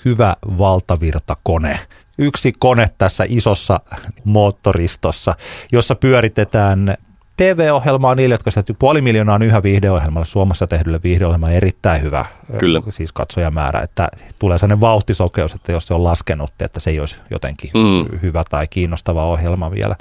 [0.05, 1.79] hyvä valtavirtakone,
[2.17, 3.79] yksi kone tässä isossa
[4.23, 5.35] moottoristossa,
[5.71, 6.97] jossa pyöritetään
[7.37, 12.25] TV-ohjelmaa niille, jotka sitä puoli miljoonaa on yhä viihdeohjelmalle, Suomessa tehdylle viihdeohjelma erittäin hyvä
[12.57, 12.81] Kyllä.
[12.89, 14.07] siis katsojamäärä, että
[14.39, 18.19] tulee sellainen vauhtisokeus, että jos se on laskenut, että se ei olisi jotenkin mm.
[18.21, 19.95] hyvä tai kiinnostava ohjelma vielä.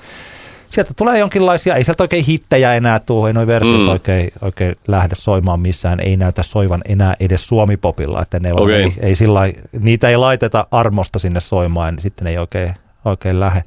[0.71, 3.89] sieltä tulee jonkinlaisia, ei sieltä oikein hittejä enää tuu, ei noin versiot mm.
[3.89, 8.83] oikein, oikein lähde soimaan missään, ei näytä soivan enää edes suomipopilla, että ne Okei.
[8.83, 9.41] ei, ei sillä
[9.81, 13.65] niitä ei laiteta armosta sinne soimaan, niin sitten ei oikein, oikein lähde.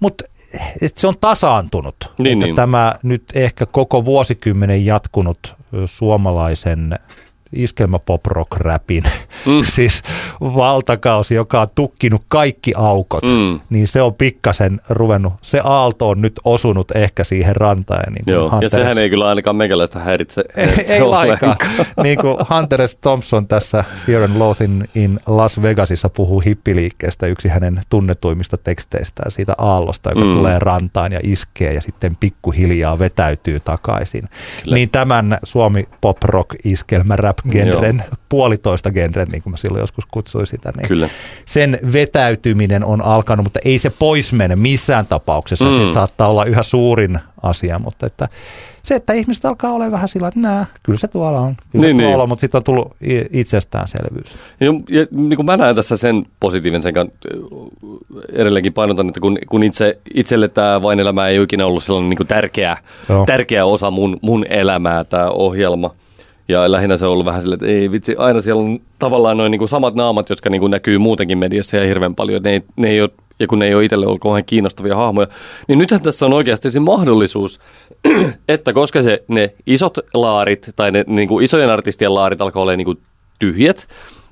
[0.00, 0.24] Mutta
[0.94, 1.96] se on tasaantunut.
[2.18, 2.56] Niin, että niin.
[2.56, 6.98] Tämä nyt ehkä koko vuosikymmenen jatkunut suomalaisen
[7.52, 9.04] iskelmä pop rock räpin,
[9.46, 9.62] mm.
[9.74, 10.02] siis
[10.40, 13.60] valtakausi, joka on tukkinut kaikki aukot, Mm.
[13.70, 18.12] niin se on pikkasen ruvennut, se aalto on nyt osunut ehkä siihen rantaan.
[18.12, 20.44] Niin kuin Joo, ja Hunter sehän ei kyllä ainakaan meikäläistä häiritse.
[20.56, 21.56] ei, ei lainkaan.
[22.02, 22.96] niin kuin Hunter S.
[22.96, 29.54] Thompson tässä Fear and Loathing in Las Vegasissa puhuu hippiliikkeestä, yksi hänen tunnetuimmista teksteistään siitä
[29.58, 30.32] aallosta, joka mm.
[30.32, 34.22] tulee rantaan ja iskee ja sitten pikkuhiljaa vetäytyy takaisin.
[34.62, 34.74] Kyllä.
[34.74, 40.04] Niin tämän Suomi pop rock iskelmä rap genren, puolitoista genren, niin kuin mä silloin joskus
[40.10, 41.08] kutsuin sitä, niin Kyllä.
[41.44, 45.64] sen vetäytyminen on alkanut, mutta ei se pois mene missään tapauksessa.
[45.64, 45.72] Mm.
[45.72, 48.28] Se saattaa olla yhä suurin asia, mutta että
[48.82, 51.96] se, että ihmiset alkaa olla vähän sillä, että nää, kyllä se tuolla on, kyllä Niin,
[51.96, 52.22] se tuolla niin.
[52.22, 52.96] on, mutta sitten on tullut
[53.32, 54.36] itsestäänselvyys.
[54.60, 56.94] Ja, ja niin kuin mä näen tässä sen positiivisen
[58.32, 62.10] edelleenkin painotan, että kun, kun itse, itselle tämä vain elämä ei ole ikinä ollut sellainen
[62.10, 62.76] niin kuin tärkeä,
[63.08, 63.26] Joo.
[63.26, 65.94] tärkeä osa mun, mun elämää tämä ohjelma.
[66.48, 69.50] Ja lähinnä se on ollut vähän silleen, että ei vitsi, aina siellä on tavallaan noin
[69.50, 72.42] niin samat naamat, jotka niin kuin näkyy muutenkin mediassa ja hirveän paljon.
[72.42, 75.26] Ne ei, ne ei ole, ja kun ne ei ole itselle ollut kauhean kiinnostavia hahmoja,
[75.68, 77.60] niin nythän tässä on oikeasti se mahdollisuus,
[78.48, 82.76] että koska se, ne isot laarit tai ne niin kuin isojen artistien laarit alkaa olla
[82.76, 82.98] niin kuin
[83.38, 83.86] tyhjät,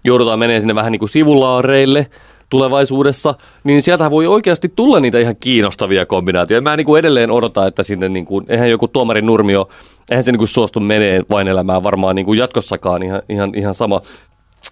[0.05, 2.07] joudutaan menemään sinne vähän niin kuin sivulaareille
[2.51, 3.35] tulevaisuudessa,
[3.65, 6.71] niin sieltä voi oikeasti tulla niitä ihan kiinnostavia kombinaatioita.
[6.71, 9.69] Mä niin kuin edelleen odotan, että sinne, niin kuin, eihän joku tuomari Nurmio,
[10.11, 13.75] eihän se niin kuin suostu menee vain elämään varmaan niin kuin jatkossakaan ihan, ihan, ihan
[13.75, 14.01] sama.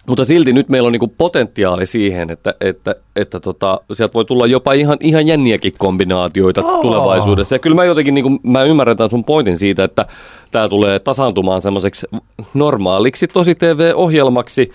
[0.07, 4.47] Mutta silti nyt meillä on niinku potentiaali siihen, että, että, että tota, sieltä voi tulla
[4.47, 6.81] jopa ihan, ihan jänniäkin kombinaatioita Oo.
[6.81, 7.55] tulevaisuudessa.
[7.55, 10.05] Ja kyllä mä jotenkin, niinku, mä ymmärrän tämän sun pointin siitä, että
[10.51, 12.07] tämä tulee tasaantumaan semmoiseksi
[12.53, 14.71] normaaliksi tosi TV-ohjelmaksi,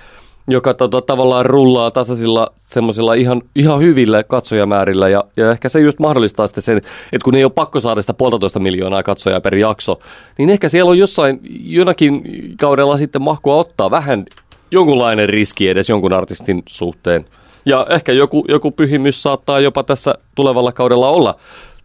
[0.48, 5.98] joka tota, tavallaan rullaa tasaisilla semmoisilla ihan, ihan hyvillä katsojamäärillä ja, ja ehkä se just
[5.98, 10.00] mahdollistaa sitten sen, että kun ei ole pakko saada sitä puolitoista miljoonaa katsojaa per jakso,
[10.38, 12.22] niin ehkä siellä on jossain jonakin
[12.61, 14.24] kaudella sitten mahkua ottaa vähän
[14.70, 17.24] jonkunlainen riski edes jonkun artistin suhteen.
[17.66, 21.37] Ja ehkä joku, joku pyhimys saattaa jopa tässä tulevalla kaudella olla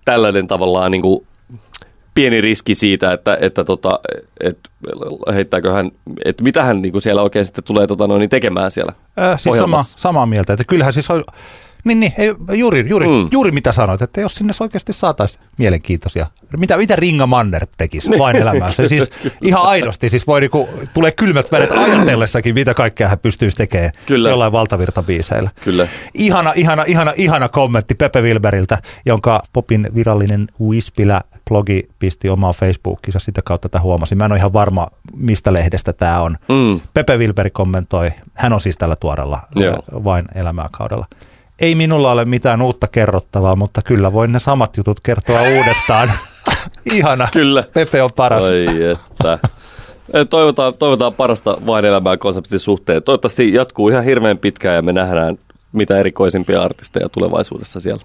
[0.06, 1.28] tällainen tavallaan niin kuin
[2.14, 4.00] pieni riski siitä, että, että tota,
[4.40, 4.60] et,
[5.34, 5.92] heittääkö hän,
[6.26, 9.84] että mitä hän niin siellä oikein sitten tulee tota, noin, tekemään siellä Äh, siis sama,
[9.84, 11.24] samaa mieltä, että kyllähän siis on,
[11.84, 13.28] niin, niin ei, juuri, juuri, Mm.
[13.32, 18.36] juuri mitä sanoit, että jos sinne oikeasti saataisiin mielenkiintoisia, mitä, mitä Ringa Manner tekisi vain
[18.36, 19.10] elämässä, siis
[19.44, 24.30] ihan aidosti, siis voi niinku, tulee kylmät väret ajatellessakin, mitä kaikkea hän pystyisi tekemään Kyllä.
[24.30, 25.50] jollain valtavirtabiiseillä.
[25.64, 25.88] Kyllä.
[26.14, 33.42] Ihana, ihana, ihana, ihana kommentti Pepe Wilberiltä, jonka Popin virallinen Wispilä-blogi pisti omaan Facebookissa sitä
[33.46, 34.18] kautta tätä huomasin.
[34.18, 36.38] Mä en ole ihan varma, mistä lehdestä tämä on.
[36.48, 36.80] Mm.
[36.94, 39.78] Pepe Wilberi kommentoi, hän on siis tällä tuorella Joo.
[40.04, 41.06] vain elämää kaudella.
[41.62, 46.12] Ei minulla ole mitään uutta kerrottavaa, mutta kyllä voin ne samat jutut kertoa uudestaan.
[46.96, 47.28] Ihana.
[47.34, 47.64] Kyllä.
[47.74, 48.44] Pepe on paras.
[48.44, 49.40] Oi että.
[50.14, 53.04] Et Toivotaan, toivotaan parasta vain elämää konseptin suhteen.
[53.04, 55.38] Toivottavasti jatkuu ihan hirveän pitkään ja me nähdään
[55.72, 58.02] mitä erikoisimpia artisteja tulevaisuudessa siellä.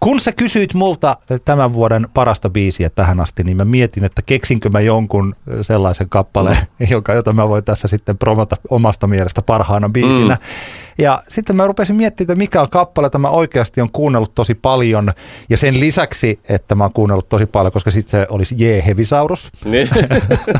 [0.00, 4.68] Kun sä kysyit multa tämän vuoden parasta biisiä tähän asti, niin mä mietin, että keksinkö
[4.68, 6.86] mä jonkun sellaisen kappaleen, mm.
[6.90, 10.34] joka, jota mä voin tässä sitten promota omasta mielestä parhaana biisinä.
[10.34, 10.84] Mm.
[10.98, 14.54] Ja sitten mä rupesin miettimään, että mikä on kappale, jota mä oikeasti on kuunnellut tosi
[14.54, 15.12] paljon.
[15.50, 18.86] Ja sen lisäksi, että mä oon kuunnellut tosi paljon, koska sitten se olisi J.
[18.86, 19.50] Hevisaurus.
[19.64, 19.88] Niin.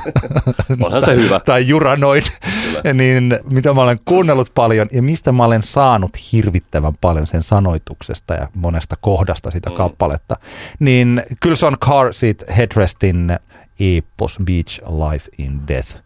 [0.85, 1.41] Onhan se hyvä.
[1.41, 2.23] tai Juranoid,
[2.95, 8.35] niin mitä mä olen kuunnellut paljon ja mistä mä olen saanut hirvittävän paljon sen sanoituksesta
[8.35, 9.77] ja monesta kohdasta sitä mm.
[9.77, 10.35] kappaletta,
[10.79, 13.33] niin kyllä se on Car Seat Headrestin
[13.81, 15.97] epos Beach Life in Death.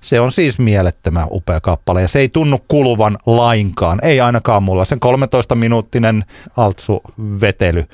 [0.00, 4.84] Se on siis mielettömän upea kappale ja se ei tunnu kuluvan lainkaan, ei ainakaan mulla.
[4.84, 6.24] Sen 13-minuuttinen
[6.56, 7.84] altsu-vetely,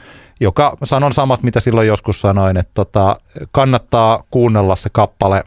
[0.40, 3.16] joka sanon samat, mitä silloin joskus sanoin, että tota,
[3.52, 5.44] kannattaa kuunnella se kappale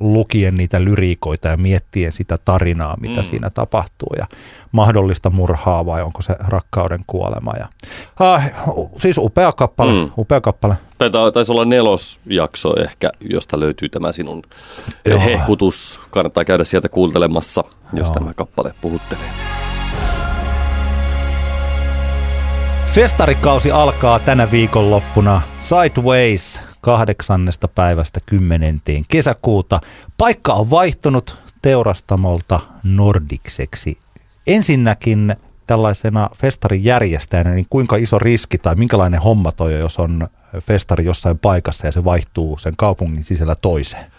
[0.00, 3.26] lukien niitä lyriikoita ja miettien sitä tarinaa, mitä mm.
[3.26, 4.26] siinä tapahtuu ja
[4.72, 7.52] mahdollista murhaa vai onko se rakkauden kuolema.
[7.58, 7.66] Ja,
[8.20, 8.50] ah,
[8.96, 10.10] siis upea kappale, Mm.
[10.18, 10.74] upea kappale.
[11.34, 14.42] Taisi olla nelosjakso ehkä, josta löytyy tämä sinun
[15.04, 15.20] Joo.
[15.20, 16.00] hehkutus.
[16.10, 18.14] Kannattaa käydä sieltä kuuntelemassa, jos Joo.
[18.14, 19.30] tämä kappale puhuttelee.
[22.86, 29.80] Festarikausi alkaa tänä viikonloppuna Sideways kahdeksannesta päivästä kymmenenteen kesäkuuta.
[30.18, 33.98] Paikka on vaihtunut teurastamolta Nordikseksi.
[34.46, 40.28] Ensinnäkin tällaisena festarin järjestäjänä, niin kuinka iso riski tai minkälainen homma toi jos on
[40.60, 44.12] festari jossain paikassa ja se vaihtuu sen kaupungin sisällä toiseen?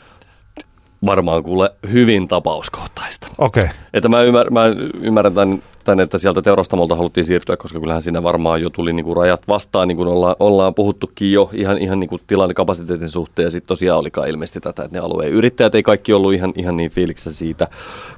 [1.05, 3.27] Varmaan kuule hyvin tapauskohtaista.
[3.37, 3.63] Okei.
[3.63, 3.75] Okay.
[3.93, 4.65] Että mä, ymmär, mä
[5.01, 9.13] ymmärrän tämän, tämän, että sieltä teurastamolta haluttiin siirtyä, koska kyllähän siinä varmaan jo tuli niinku
[9.13, 13.43] rajat vastaan, niin kuin ollaan, ollaan puhuttukin jo ihan, ihan niinku tilanne kapasiteetin suhteen.
[13.43, 16.77] Ja sitten tosiaan olikaan ilmeisesti tätä, että ne alueen yrittäjät ei kaikki ollut ihan, ihan
[16.77, 17.67] niin fiiliksessä siitä.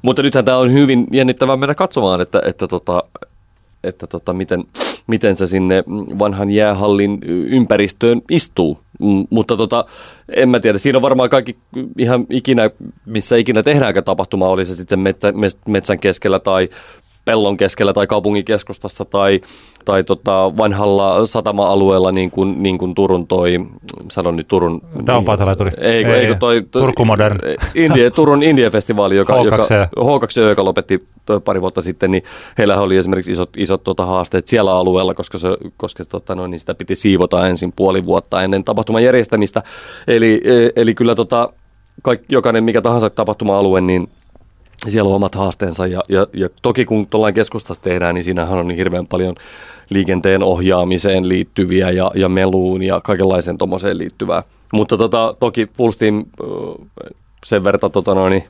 [0.02, 3.02] Mutta nythän tämä on hyvin jännittävää mennä katsomaan, että, että tota,
[3.84, 4.64] että tota, miten,
[5.06, 5.84] miten se sinne
[6.18, 8.78] vanhan jäähallin ympäristöön istuu.
[9.00, 9.84] Mm, mutta tota,
[10.28, 11.56] en mä tiedä, siinä on varmaan kaikki
[11.98, 12.70] ihan ikinä,
[13.06, 15.32] missä ikinä tehdäänkään tapahtuma, oli se sitten metsä,
[15.68, 16.68] metsän keskellä tai
[17.24, 19.40] pellon keskellä tai kaupungin keskustassa tai,
[19.84, 23.66] tai tota vanhalla satama-alueella niin kuin, niin kuin Turun toi,
[24.10, 24.82] sanon nyt Turun...
[25.06, 25.70] Downpaatalaituri.
[25.70, 27.38] Niin, ei, ei, ei, toi, toi, Turku Modern.
[27.74, 29.56] India, Turun India-festivaali, joka, H2, joka,
[29.96, 31.04] H2, joka lopetti
[31.44, 32.22] pari vuotta sitten, niin
[32.58, 36.60] heillä oli esimerkiksi isot, isot tota, haasteet siellä alueella, koska, se, koska tota, no, niin
[36.60, 39.62] sitä piti siivota ensin puoli vuotta ennen tapahtuman järjestämistä.
[40.08, 41.52] Eli, e, eli kyllä tota,
[42.02, 44.08] kaik, jokainen mikä tahansa tapahtuma-alue, niin
[44.88, 48.68] siellä on omat haasteensa ja, ja, ja toki kun tuollain keskustassa tehdään, niin siinähän on
[48.68, 49.34] niin hirveän paljon
[49.90, 54.42] liikenteen ohjaamiseen liittyviä ja, ja meluun ja kaikenlaiseen tuommoiseen liittyvää.
[54.72, 56.24] Mutta tota, toki Full Steam
[57.44, 58.44] sen verran tota noin,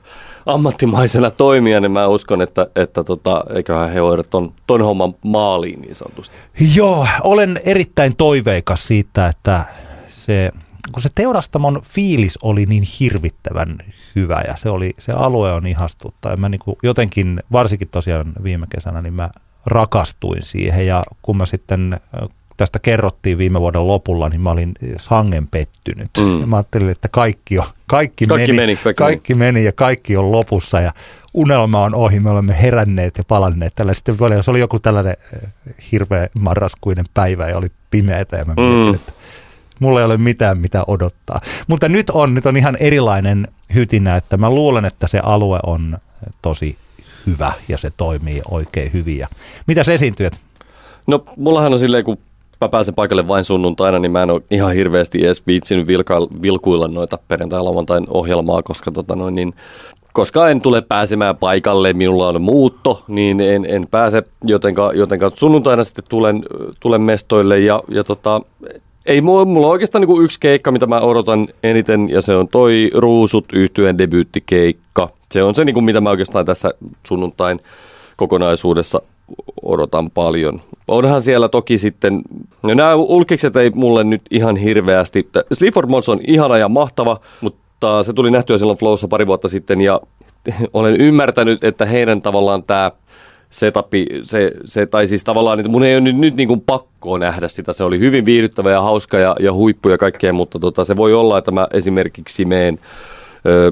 [0.45, 5.81] ammattimaisena toimia, niin mä uskon, että, että tota, eiköhän he hoida ton, ton homman maaliin
[5.81, 6.37] niin sanotusti.
[6.75, 9.65] Joo, olen erittäin toiveikas siitä, että
[10.07, 10.51] se,
[10.91, 13.77] kun se teurastamon fiilis oli niin hirvittävän
[14.15, 16.29] hyvä ja se, oli, se alue on ihastutta.
[16.29, 19.29] Ja mä niin kuin jotenkin, varsinkin tosiaan viime kesänä, niin mä
[19.65, 21.99] rakastuin siihen ja kun mä sitten
[22.57, 26.09] tästä kerrottiin viime vuoden lopulla, niin mä olin sangen pettynyt.
[26.19, 26.41] Mm.
[26.41, 29.51] Ja mä ajattelin, että kaikki, on, kaikki, kaikki, meni, meni, kaikki, kaikki meni.
[29.51, 30.91] meni ja kaikki on lopussa ja
[31.33, 33.75] unelma on ohi, me olemme heränneet ja palanneet.
[33.75, 35.17] Tällä sitten se oli joku tällainen
[35.91, 38.61] hirveä marraskuinen päivä ja oli pimeätä ja mä mm.
[38.61, 39.13] mietin, että
[39.81, 41.41] mulla ei ole mitään mitä odottaa.
[41.67, 45.97] Mutta nyt on, nyt on ihan erilainen hytinä, että mä luulen, että se alue on
[46.41, 46.77] tosi
[47.27, 49.17] hyvä ja se toimii oikein hyvin.
[49.17, 49.27] Ja
[49.67, 50.39] mitäs esiintyjät?
[51.07, 52.17] No mullahan on silleen, kun
[52.61, 56.87] mä pääsen paikalle vain sunnuntaina, niin mä en ole ihan hirveästi edes viitsinyt vilkailla, vilkuilla
[56.87, 59.53] noita perjantai-lauantain ohjelmaa, koska tota noin, niin
[60.13, 65.83] koska en tule pääsemään paikalle, minulla on muutto, niin en, en pääse, jotenka, jotenka sunnuntaina
[65.83, 66.43] sitten tulen,
[66.79, 68.41] tulen mestoille ja, ja tota,
[69.05, 72.91] ei mulla, on oikeastaan niin yksi keikka, mitä mä odotan eniten, ja se on toi
[72.93, 75.09] Ruusut yhtyeen debyyttikeikka.
[75.31, 76.71] Se on se, niin kuin, mitä mä oikeastaan tässä
[77.07, 77.59] sunnuntain
[78.17, 79.01] kokonaisuudessa
[79.61, 80.59] odotan paljon.
[80.87, 82.21] Onhan siellä toki sitten,
[82.63, 85.29] no nämä ulkikset ei mulle nyt ihan hirveästi.
[85.51, 89.81] Sleaford Mods on ihana ja mahtava, mutta se tuli nähtyä silloin Flowssa pari vuotta sitten
[89.81, 90.01] ja
[90.73, 92.91] olen ymmärtänyt, että heidän tavallaan tämä
[93.51, 97.17] setupi, se, se, tai siis tavallaan, että mun ei ole nyt, nyt niin kuin pakko
[97.17, 97.73] nähdä sitä.
[97.73, 101.13] Se oli hyvin viihdyttävä ja hauska ja, ja huippu ja kaikkea, mutta tota, se voi
[101.13, 102.79] olla, että mä esimerkiksi meen
[103.45, 103.71] ö,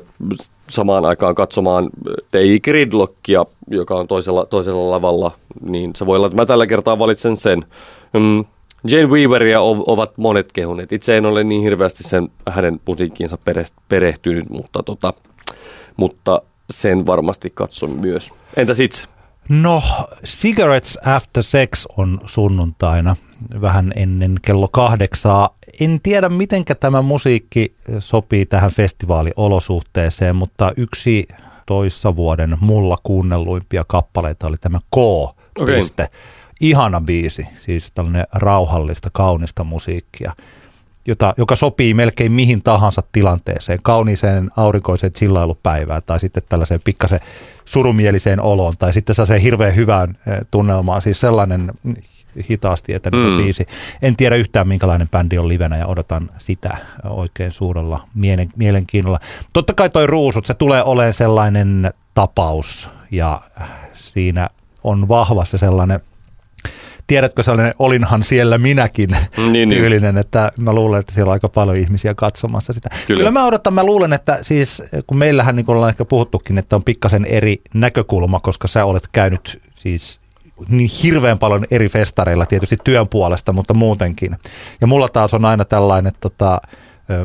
[0.69, 1.89] samaan aikaan katsomaan
[2.31, 6.99] TI Gridlockia, joka on toisella, toisella lavalla, niin se voi olla, että mä tällä kertaa
[6.99, 7.65] valitsen sen.
[8.13, 8.45] Mm,
[8.83, 10.91] Jane Weaveria ovat monet kehuneet.
[10.91, 13.37] Itse en ole niin hirveästi sen hänen musiikkiinsa
[13.89, 15.13] perehtynyt, mutta, tota,
[15.97, 18.33] mutta sen varmasti katson myös.
[18.55, 19.07] Entäs itse?
[19.49, 19.83] No,
[20.25, 23.15] Cigarettes After Sex on sunnuntaina
[23.61, 25.49] vähän ennen kello kahdeksaa.
[25.79, 31.27] En tiedä, miten tämä musiikki sopii tähän festivaaliolosuhteeseen, mutta yksi
[31.65, 34.97] toissa vuoden mulla kuunnelluimpia kappaleita oli tämä K.
[34.97, 35.81] Okay.
[36.61, 40.33] Ihana biisi, siis tällainen rauhallista, kaunista musiikkia
[41.09, 47.19] jota, joka sopii melkein mihin tahansa tilanteeseen, kauniiseen aurinkoiseen chillailupäivään tai sitten tällaiseen pikkasen
[47.65, 51.01] surumieliseen oloon tai sitten se hirveän hyvään eh, tunnelmaan.
[51.01, 51.71] Siis sellainen
[52.49, 53.37] hitaasti etenevä mm.
[53.37, 53.67] biisi.
[54.01, 59.19] En tiedä yhtään minkälainen bändi on livenä ja odotan sitä oikein suurella mielen, mielenkiinnolla.
[59.53, 63.41] Totta kai toi Ruusut, se tulee olemaan sellainen tapaus ja
[63.93, 64.49] siinä
[64.83, 65.99] on vahva se sellainen
[67.09, 69.69] tiedätkö sellainen olinhan siellä minäkin niin, niin.
[69.69, 70.21] tyylinen, niin.
[70.21, 72.89] että mä luulen, että siellä on aika paljon ihmisiä katsomassa sitä.
[73.07, 76.57] Kyllä, Kyllä mä odotan, mä luulen, että siis kun meillähän niin kuin ollaan ehkä puhuttukin,
[76.57, 80.19] että on pikkasen eri näkökulma, koska sä olet käynyt siis
[80.69, 84.35] niin hirveän paljon eri festareilla, tietysti työn puolesta, mutta muutenkin.
[84.81, 86.61] Ja mulla taas on aina tällainen, että tota,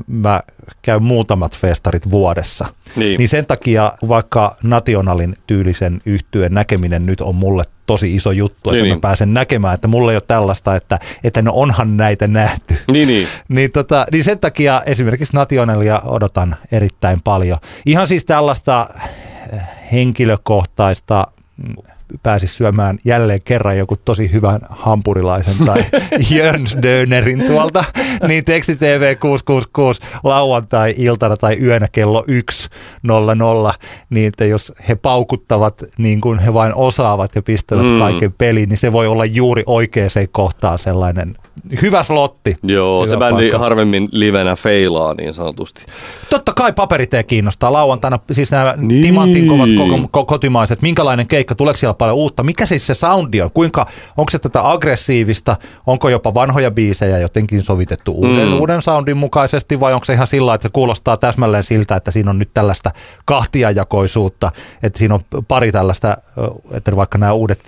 [0.06, 0.40] mä
[0.82, 2.66] käyn muutamat festarit vuodessa.
[2.96, 3.18] Niin.
[3.18, 8.72] niin sen takia vaikka nationalin tyylisen yhtyeen näkeminen nyt on mulle tosi iso juttu, että
[8.72, 9.00] niin, mä niin.
[9.00, 12.74] pääsen näkemään, että mulla ei ole tällaista, että, että no onhan näitä nähty.
[12.92, 13.28] Niin, niin.
[13.48, 17.58] niin, tota, niin sen takia esimerkiksi nationalia odotan erittäin paljon.
[17.86, 18.88] Ihan siis tällaista
[19.92, 21.26] henkilökohtaista
[22.22, 25.84] pääsisi syömään jälleen kerran joku tosi hyvän hampurilaisen tai
[26.36, 27.84] Jönsdönerin tuolta,
[28.28, 32.24] niin Teksti TV 666 lauantai-iltana tai yönä kello
[33.68, 33.74] 1.00,
[34.10, 37.98] niin että jos he paukuttavat niin kuin he vain osaavat ja pistävät mm.
[37.98, 41.36] kaiken peliin, niin se voi olla juuri oikeaan kohtaan sellainen
[41.82, 42.56] hyvä slotti.
[42.62, 45.84] Joo, hyvä se bändi harvemmin livenä feilaa niin sanotusti.
[46.30, 49.02] Totta kai paperitee kiinnostaa lauantaina, siis nämä niin.
[49.02, 53.86] timantin kovat kotimaiset, minkälainen keikka, tuleeko siellä paljon uutta, mikä siis se soundi on, kuinka,
[54.16, 58.60] onko se tätä aggressiivista, onko jopa vanhoja biisejä jotenkin sovitettu uuden, mm.
[58.60, 62.30] uuden soundin mukaisesti vai onko se ihan sillä että se kuulostaa täsmälleen siltä, että siinä
[62.30, 62.90] on nyt tällaista
[63.24, 66.16] kahtiajakoisuutta, että siinä on pari tällaista,
[66.70, 67.60] että vaikka nämä uudet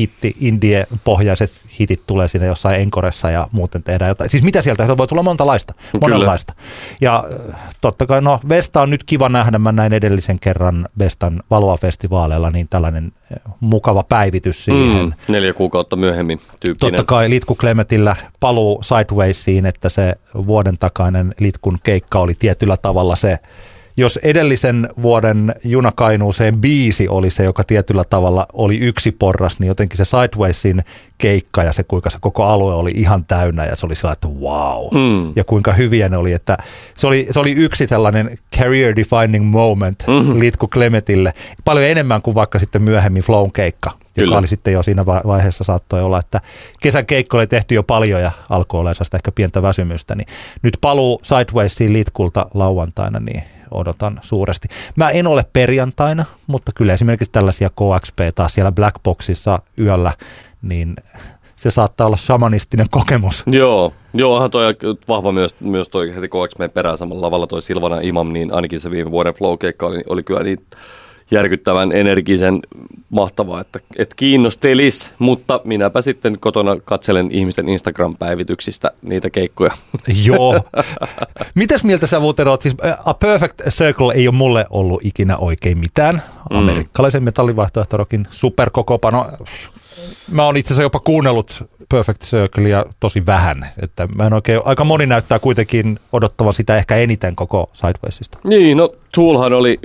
[0.00, 4.30] hitti, indie-pohjaiset hitit tulee siinä jossain enkoressa ja muuten tehdään jotain.
[4.30, 4.96] Siis mitä sieltä?
[4.96, 6.54] voi tulla monta laista, monenlaista.
[7.00, 11.42] Ja äh, totta kai, no Vesta on nyt kiva nähdä, mä näin edellisen kerran Vestan
[11.50, 15.06] Valoa-festivaaleilla, niin tällainen äh, mukava päivitys siihen.
[15.06, 16.92] Mm, neljä kuukautta myöhemmin tyyppinen.
[16.92, 23.16] Totta kai Litku Klemetillä paluu Sidewaysiin, että se vuoden takainen Litkun keikka oli tietyllä tavalla
[23.16, 23.38] se
[23.96, 29.96] jos edellisen vuoden Junakainuuseen biisi oli se, joka tietyllä tavalla oli yksi porras, niin jotenkin
[29.96, 30.82] se Sidewaysin
[31.18, 34.28] keikka ja se kuinka se koko alue oli ihan täynnä ja se oli sillä, että
[34.28, 34.94] wow.
[34.94, 35.32] Mm.
[35.36, 36.56] Ja kuinka hyviä ne oli, että
[36.94, 40.40] se oli, se oli yksi tällainen career defining moment mm-hmm.
[40.40, 41.32] Litku Klemetille.
[41.64, 44.26] Paljon enemmän kuin vaikka sitten myöhemmin Flown keikka, Kyllä.
[44.26, 46.40] joka oli sitten jo siinä vaiheessa saattoi olla, että
[46.82, 50.26] kesän keikko oli tehty jo paljon ja alkoi olla ehkä pientä väsymystä, niin
[50.62, 54.68] nyt paluu Sidewaysiin Litkulta lauantaina, niin odotan suuresti.
[54.96, 60.12] Mä en ole perjantaina, mutta kyllä esimerkiksi tällaisia KXP taas siellä Blackboxissa yöllä,
[60.62, 60.96] niin
[61.56, 63.42] se saattaa olla shamanistinen kokemus.
[63.46, 64.76] Joo, joo onhan toi
[65.08, 68.90] vahva myös, myös toi heti KXP perään samalla lavalla toi Silvana Imam, niin ainakin se
[68.90, 70.66] viime vuoden flow-keikka oli, oli kyllä niin
[71.30, 72.60] järkyttävän energisen
[73.10, 79.70] mahtavaa, että, että kiinnostelis, mutta minäpä sitten kotona katselen ihmisten Instagram-päivityksistä niitä keikkoja.
[80.26, 80.60] Joo.
[81.54, 82.62] Mitäs mieltä sä oot?
[82.62, 82.74] Siis
[83.04, 86.22] A Perfect Circle ei ole mulle ollut ikinä oikein mitään.
[86.50, 86.56] Mm.
[86.56, 89.26] Amerikkalaisen metallivaihtoehtorokin superkokopano.
[90.30, 93.66] Mä oon itse asiassa jopa kuunnellut Perfect Circlea tosi vähän.
[93.82, 98.38] Että mä en oikein, aika moni näyttää kuitenkin odottavan sitä ehkä eniten koko Sidewaysista.
[98.44, 99.78] Niin, no Toolhan oli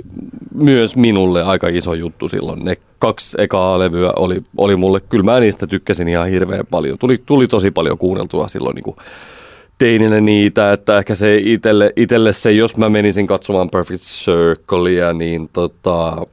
[0.54, 2.64] myös minulle aika iso juttu silloin.
[2.64, 6.98] Ne kaksi ekaa levyä oli, oli mulle, kyllä mä niistä tykkäsin ihan hirveän paljon.
[6.98, 8.96] Tuli, tuli tosi paljon kuunneltua silloin niin kuin
[9.78, 15.48] teininä niitä, että ehkä se itelle, itelle se, jos mä menisin katsomaan Perfect Circlea, niin,
[15.52, 16.26] tota,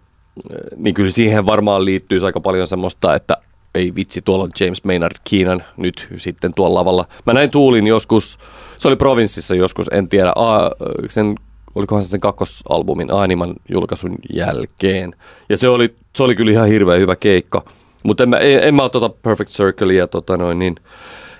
[0.77, 3.37] niin kyllä siihen varmaan liittyy aika paljon semmoista, että
[3.79, 7.05] ei vitsi, tuolla on James Maynard Keenan nyt sitten tuolla lavalla.
[7.25, 8.39] Mä näin Tuulin joskus,
[8.77, 10.71] se oli provinssissa joskus, en tiedä, a,
[11.09, 11.35] sen,
[11.75, 15.15] olikohan se sen kakkosalbumin Animan julkaisun jälkeen.
[15.49, 17.65] Ja se oli, se oli kyllä ihan hirveän hyvä keikka.
[18.03, 20.75] Mutta en, en, en mä tuota Perfect Circlea tota noin, niin,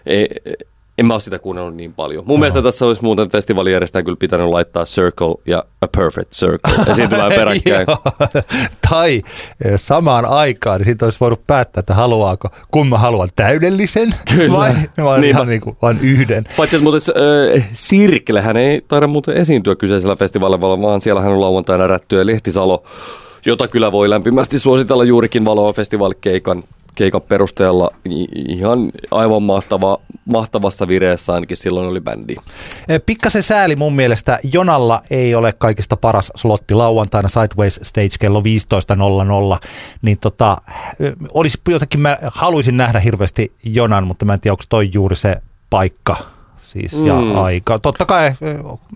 [0.06, 0.28] ei,
[1.00, 2.24] en mä ole sitä kuunnellut niin paljon.
[2.26, 2.40] Mun Aha.
[2.40, 7.88] mielestä tässä olisi muuten festivaalijärjestäjän kyllä pitänyt laittaa Circle ja A Perfect Circle esiintymään peräkkäin.
[8.90, 9.22] tai
[9.66, 14.58] eh, samaan aikaan, niin siitä olisi voinut päättää, että haluaako, kun mä haluan täydellisen kyllä.
[14.58, 14.74] vai,
[15.04, 16.44] vai niin, ihan niin kuin, vain yhden.
[16.58, 17.02] Paitsi että muuten
[17.58, 22.84] äh, Sirklehän ei taida muuten esiintyä kyseisellä festivaalilla, vaan siellä hän on lauantaina rättyä Lehtisalo,
[23.46, 26.64] jota kyllä voi lämpimästi suositella juurikin Valoa festivaalikeikan
[27.00, 27.92] keikan perusteella
[28.48, 32.36] ihan aivan mahtava, mahtavassa vireessä ainakin silloin oli bändi.
[32.88, 34.40] E, pikkasen sääli mun mielestä.
[34.54, 38.42] Jonalla ei ole kaikista paras slotti lauantaina Sideways Stage kello
[39.62, 39.68] 15.00,
[40.02, 40.58] niin tota,
[41.00, 45.16] e, olisi jotenkin, mä haluaisin nähdä hirveästi Jonan, mutta mä en tiedä, onko toi juuri
[45.16, 45.38] se
[45.70, 46.18] paikka
[46.70, 47.08] siis, mm.
[47.08, 47.80] ja aika.
[47.80, 48.36] Totta kai eh,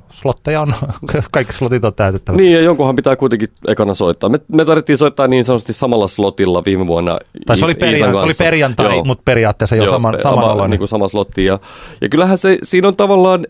[0.10, 0.74] slotteja on,
[1.32, 2.38] kaikki slotit on täytettävä.
[2.38, 4.30] Niin, ja jonkunhan pitää kuitenkin ekana soittaa.
[4.30, 8.18] Me, me tarvittiin soittaa niin sanotusti samalla slotilla viime vuonna Tai se oli, peria- se
[8.18, 9.04] oli perjantai, Joo.
[9.04, 11.46] mutta periaatteessa jo sama, sama, niin kuin sama slotti.
[11.46, 11.60] Ja,
[12.02, 13.48] ja kyllähän se, siinä on tavallaan,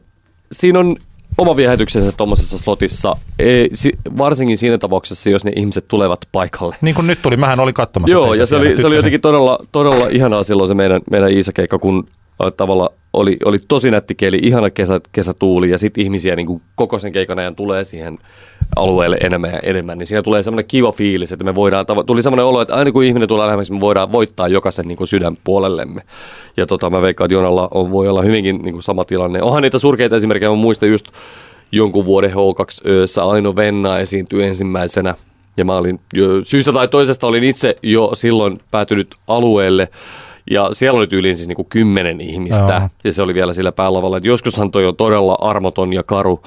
[0.52, 0.96] siinä on
[1.38, 6.76] oma viehätyksensä tuommoisessa slotissa, ei, si, varsinkin siinä tapauksessa, jos ne ihmiset tulevat paikalle.
[6.82, 8.12] Niin kuin nyt tuli, mähän olin katsomassa.
[8.12, 11.80] Joo, ja se oli, se oli jotenkin todella, todella ihanaa silloin se meidän, meidän Iisa-keikka,
[11.80, 12.08] kun
[12.58, 17.12] tavalla oli, oli tosi nätti keli, ihana kesä, kesätuuli ja sitten ihmisiä niin koko sen
[17.12, 18.20] keikan ajan tulee siihen
[18.76, 22.46] alueelle enemmän ja enemmän, niin siinä tulee semmoinen kiva fiilis, että me voidaan, tuli semmoinen
[22.46, 26.02] olo, että aina kun ihminen tulee lähemmäksi, me voidaan voittaa jokaisen niin kuin sydänpuolellemme.
[26.58, 29.42] Ja tota, mä veikkaan, että Jonalla on, voi olla hyvinkin niin kuin sama tilanne.
[29.42, 31.08] Onhan niitä surkeita esimerkkejä, mä muistan just
[31.72, 35.16] jonkun vuoden H2 öössä Aino Venna esiintyi ensimmäisenä
[35.58, 36.00] ja mä olin
[36.44, 39.90] syystä tai toisesta olin itse jo silloin päätynyt alueelle
[40.52, 42.74] ja siellä oli tyyliin siis niinku kymmenen ihmistä.
[42.80, 42.89] Joo.
[43.04, 44.18] Ja se oli vielä sillä päälavalla.
[44.18, 46.39] Että joskushan toi on todella armoton ja karu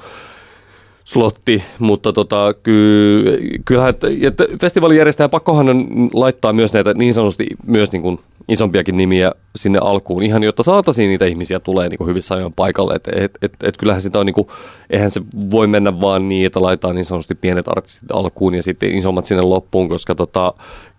[1.03, 3.23] slotti, mutta tota, ky,
[3.65, 8.19] kyllähän, että, että festivaalin järjestäjä pakkohan on laittaa myös näitä niin sanotusti myös niin kuin
[8.49, 12.95] isompiakin nimiä sinne alkuun, ihan jotta saataisiin niitä ihmisiä tulee niin kuin hyvissä ajoin paikalle.
[12.95, 14.47] Et, et, et, et kyllähän sitä on, niin kuin,
[14.89, 15.21] eihän se
[15.51, 19.41] voi mennä vaan niin, että laitetaan niin sanotusti pienet artistit alkuun ja sitten isommat sinne
[19.41, 20.53] loppuun, koska tota,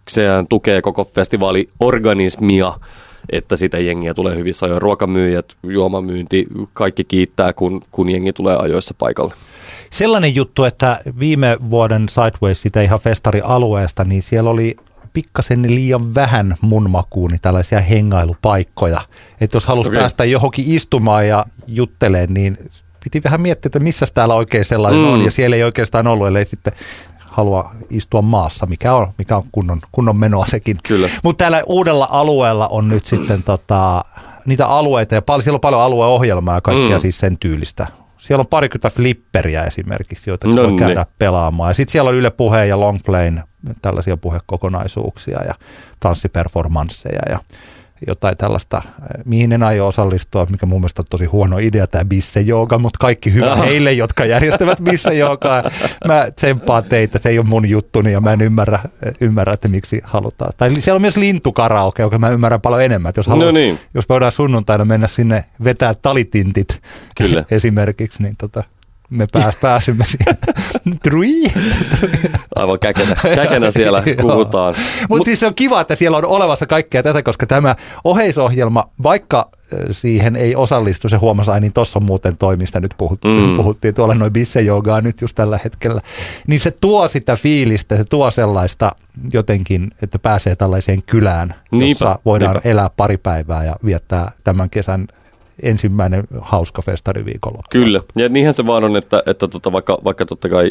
[0.09, 2.73] sehän tukee koko festivaaliorganismia,
[3.31, 4.83] että sitä jengiä tulee hyvissä ajoin.
[4.83, 9.35] Ruokamyyjät, juomamyynti, kaikki kiittää, kun, kun jengi tulee ajoissa paikalle.
[9.91, 14.77] Sellainen juttu, että viime vuoden Sideways, sitä ihan festarialueesta, niin siellä oli
[15.13, 19.01] pikkasen liian vähän mun makuuni tällaisia hengailupaikkoja.
[19.41, 20.01] Että jos halusi okay.
[20.01, 22.59] päästä johonkin istumaan ja juttelemaan, niin
[23.05, 25.09] piti vähän miettiä, että missä täällä oikein sellainen mm.
[25.09, 25.25] on.
[25.25, 26.73] Ja siellä ei oikeastaan ollut, ellei sitten
[27.39, 30.79] halua istua maassa, mikä on, mikä on kunnon, kunnon menoa sekin.
[31.23, 34.05] Mutta täällä uudella alueella on nyt sitten tota,
[34.47, 37.01] niitä alueita ja paljon, siellä on paljon alueohjelmaa ja kaikkea mm.
[37.01, 37.87] siis sen tyylistä.
[38.19, 40.77] Siellä on parikymmentä flipperiä esimerkiksi, joita no voi niin.
[40.77, 41.71] käydä pelaamaan.
[41.71, 43.43] Ja sitten siellä on Yle Puhe ja Longplayn
[43.83, 45.55] tällaisia puhekokonaisuuksia ja
[46.01, 47.39] tanssiperformansseja ja
[48.07, 48.83] jotain tällaista,
[49.25, 52.99] mihin en aio osallistua, mikä mun mielestä on tosi huono idea tämä bisse jooga, mutta
[53.01, 53.63] kaikki hyvä no.
[53.63, 55.63] heille, jotka järjestävät bisse joogaa.
[56.09, 58.79] Mä tsemppaan teitä, se ei ole mun juttuni ja mä en ymmärrä,
[59.21, 60.53] ymmärrä että miksi halutaan.
[60.57, 63.11] Tai siellä on myös lintukaraoke, joka mä ymmärrän paljon enemmän.
[63.11, 63.79] Että jos, haluan, no niin.
[63.95, 66.83] jos voidaan sunnuntaina mennä sinne vetää talitintit
[67.19, 67.45] Kyllä.
[67.51, 68.63] esimerkiksi, niin tota,
[69.11, 70.39] me pääs, pääsimme siihen.
[71.03, 71.45] Trui.
[72.57, 74.75] Aivan käkenä, käkenä siellä puhutaan.
[74.77, 78.89] Mutta Mut, siis se on kiva, että siellä on olevassa kaikkea tätä, koska tämä oheisohjelma,
[79.03, 79.51] vaikka
[79.91, 83.57] siihen ei osallistu, se huomasi, niin tuossa on muuten toimista nyt puhuttiin, mm.
[83.57, 84.61] puhuttiin tuolla noin bisse
[85.03, 86.01] nyt just tällä hetkellä,
[86.47, 88.93] niin se tuo sitä fiilistä, se tuo sellaista
[89.33, 92.69] jotenkin, että pääsee tällaiseen kylään, jossa niinpä, voidaan niinpä.
[92.69, 95.09] elää pari päivää ja viettää tämän kesän
[95.63, 97.63] ensimmäinen hauska festari viikolla.
[97.71, 100.71] Kyllä, ja niinhän se vaan on, että, että tota, vaikka, vaikka totta kai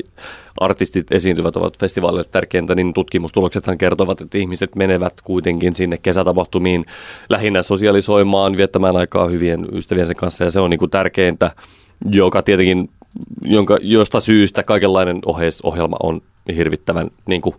[0.59, 6.85] artistit esiintyvät ovat festivaalille tärkeintä, niin tutkimustuloksethan kertovat, että ihmiset menevät kuitenkin sinne kesätapahtumiin
[7.29, 11.51] lähinnä sosialisoimaan, viettämään aikaa hyvien ystäviensä kanssa, ja se on niin kuin tärkeintä,
[12.11, 12.89] joka tietenkin,
[13.41, 15.19] jonka, josta syystä kaikenlainen
[15.63, 16.21] ohjelma on
[16.55, 17.55] hirvittävän niin kuin,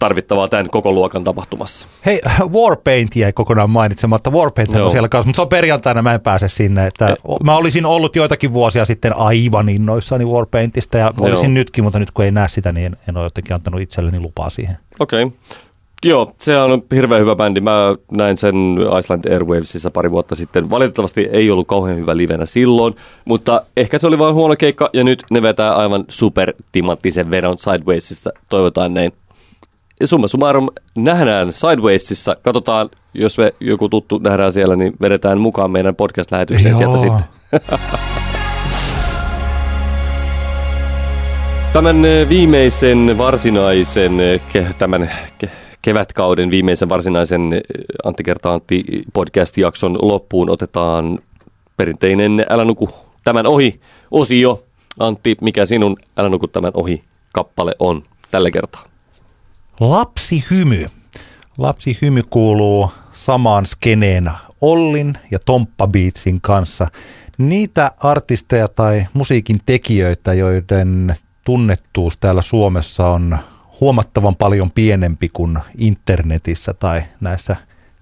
[0.00, 1.88] tarvittavaa tämän koko luokan tapahtumassa.
[2.06, 2.20] Hei,
[2.52, 4.30] Warpaint jäi kokonaan mainitsematta.
[4.30, 6.86] Warpaint on siellä kanssa, mutta se on perjantaina, mä en pääse sinne.
[6.86, 11.28] Että mä olisin ollut joitakin vuosia sitten aivan innoissani Warpaintista ja Joo.
[11.28, 14.20] olisin nytkin, mutta nyt kun ei näe sitä, niin en, en ole jotenkin antanut itselleni
[14.20, 14.76] lupaa siihen.
[14.98, 15.24] Okei.
[15.24, 15.38] Okay.
[16.04, 17.60] Joo, se on hirveän hyvä bändi.
[17.60, 18.54] Mä näin sen
[18.98, 20.70] Iceland Airwavesissa pari vuotta sitten.
[20.70, 25.04] Valitettavasti ei ollut kauhean hyvä livenä silloin, mutta ehkä se oli vain huono keikka ja
[25.04, 28.30] nyt ne vetää aivan super timanttisen vedon Sidewaysissa.
[28.48, 29.12] Toivotaan näin
[30.04, 32.36] summa summarum nähdään Sidewaysissa.
[32.42, 37.24] Katsotaan, jos me joku tuttu nähdään siellä, niin vedetään mukaan meidän podcast-lähetykseen sieltä sitten.
[41.72, 44.18] Tämän viimeisen varsinaisen,
[44.78, 45.10] tämän
[45.82, 47.60] kevätkauden viimeisen varsinaisen
[48.04, 51.18] Antti Kerta Antti podcast-jakson loppuun otetaan
[51.76, 52.88] perinteinen Älä nuku
[53.24, 53.80] tämän ohi
[54.10, 54.64] osio.
[54.98, 58.84] Antti, mikä sinun Älä nuku tämän ohi kappale on tällä kertaa?
[59.80, 60.86] Lapsihymy.
[61.58, 66.86] Lapsihymy kuuluu samaan skeneen Ollin ja Tomppa Beatsin kanssa.
[67.38, 73.38] Niitä artisteja tai musiikin tekijöitä, joiden tunnettuus täällä Suomessa on
[73.80, 77.56] huomattavan paljon pienempi kuin internetissä tai näissä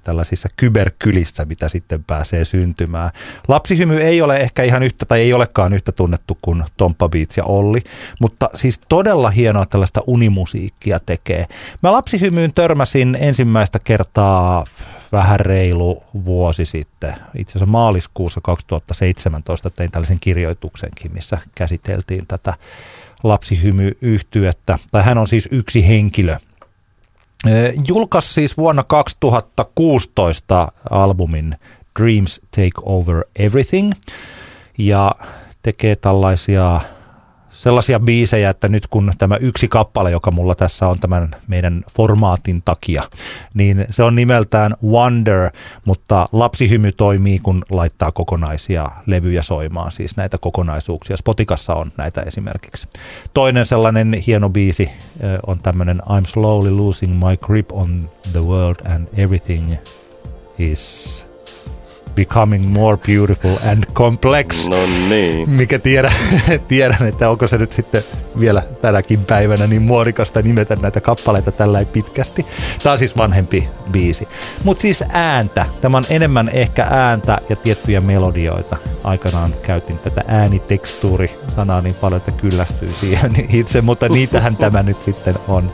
[0.08, 3.10] tällaisissa kyberkylissä, mitä sitten pääsee syntymään.
[3.48, 7.44] Lapsihymy ei ole ehkä ihan yhtä tai ei olekaan yhtä tunnettu kuin Tompa Beats ja
[7.44, 7.80] Olli,
[8.20, 11.46] mutta siis todella hienoa tällaista unimusiikkia tekee.
[11.82, 14.64] Mä lapsihymyyn törmäsin ensimmäistä kertaa
[15.12, 17.14] vähän reilu vuosi sitten.
[17.34, 22.54] Itse asiassa maaliskuussa 2017 tein tällaisen kirjoituksenkin, missä käsiteltiin tätä
[23.22, 24.78] lapsihymy-yhtyettä.
[24.92, 26.36] Tai hän on siis yksi henkilö–
[27.86, 31.56] Julkaisi siis vuonna 2016 albumin
[32.00, 33.92] Dreams Take Over Everything
[34.78, 35.14] ja
[35.62, 36.80] tekee tällaisia
[37.58, 42.62] sellaisia biisejä, että nyt kun tämä yksi kappale, joka mulla tässä on tämän meidän formaatin
[42.64, 43.02] takia,
[43.54, 45.50] niin se on nimeltään Wonder,
[45.84, 51.16] mutta lapsihymy toimii, kun laittaa kokonaisia levyjä soimaan, siis näitä kokonaisuuksia.
[51.16, 52.88] Spotikassa on näitä esimerkiksi.
[53.34, 54.90] Toinen sellainen hieno biisi
[55.46, 59.74] on tämmöinen I'm slowly losing my grip on the world and everything
[60.58, 61.27] is
[62.18, 64.68] becoming more beautiful and complex.
[64.68, 64.76] No
[65.08, 65.50] niin.
[65.50, 66.12] Mikä tiedän,
[66.68, 68.04] tiedän, että onko se nyt sitten
[68.40, 72.46] vielä tänäkin päivänä niin muodikasta nimetä näitä kappaleita tällä pitkästi.
[72.82, 74.28] Tämä on siis vanhempi biisi.
[74.64, 75.66] Mutta siis ääntä.
[75.80, 78.76] Tämä on enemmän ehkä ääntä ja tiettyjä melodioita.
[79.04, 85.34] Aikanaan käytin tätä äänitekstuuri-sanaa niin paljon, että kyllästyy siihen itse, mutta niitähän tämä nyt sitten
[85.48, 85.70] on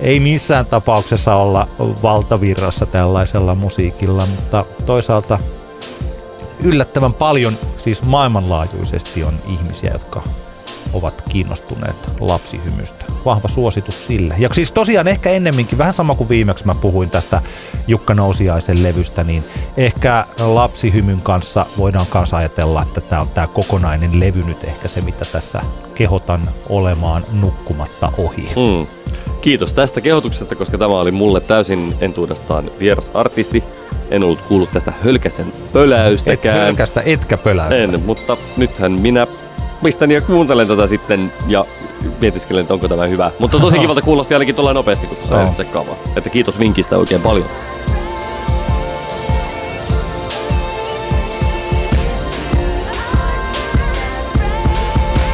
[0.00, 1.68] ei missään tapauksessa olla
[2.02, 5.38] valtavirrassa tällaisella musiikilla, mutta toisaalta
[6.60, 10.22] yllättävän paljon siis maailmanlaajuisesti on ihmisiä, jotka
[10.92, 13.04] ovat kiinnostuneet lapsihymystä.
[13.24, 14.34] Vahva suositus sille.
[14.38, 17.42] Ja siis tosiaan ehkä ennemminkin, vähän sama kuin viimeksi mä puhuin tästä
[17.86, 19.44] Jukka Nousiaisen levystä, niin
[19.76, 25.00] ehkä lapsihymyn kanssa voidaan kanssa ajatella, että tämä on tämä kokonainen levy nyt ehkä se,
[25.00, 25.60] mitä tässä
[25.94, 28.48] kehotan olemaan nukkumatta ohi.
[28.56, 28.86] Mm.
[29.40, 33.64] Kiitos tästä kehotuksesta, koska tämä oli mulle täysin entuudestaan vieras artisti.
[34.10, 36.56] En ollut kuullut tästä hölkäsen pöläystäkään.
[36.58, 37.76] Et hölkästä etkä pöläystä.
[37.76, 39.26] En, mutta nythän minä
[39.82, 41.64] pistän ja kuuntelen tätä sitten ja
[42.20, 43.30] mietiskelen, että onko tämä hyvä.
[43.38, 45.54] Mutta tosi kivalta kuulosti ainakin tuolla nopeasti, kun tuossa oh.
[45.54, 45.96] tsekkaamaan.
[46.16, 47.46] Että kiitos vinkistä oikein paljon.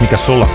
[0.00, 0.48] Mikä sulla?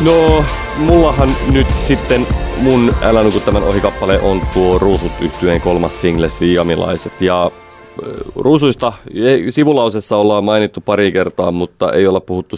[0.00, 0.44] No,
[0.78, 2.26] mullahan nyt sitten
[2.62, 7.12] mun Älä nuku tämän ohikappale on tuo Ruusut yhtyeen kolmas single Siamilaiset.
[7.20, 7.50] Ja
[8.36, 8.92] Ruusuista
[9.50, 12.56] sivulausessa ollaan mainittu pari kertaa, mutta ei olla puhuttu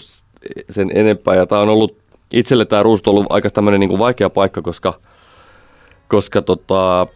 [0.70, 1.34] sen enempää.
[1.34, 1.96] Ja tämä on ollut,
[2.32, 4.94] itselle tämä Ruusut on ollut aika tämmöinen niin vaikea paikka, koska,
[6.08, 7.06] koska tota,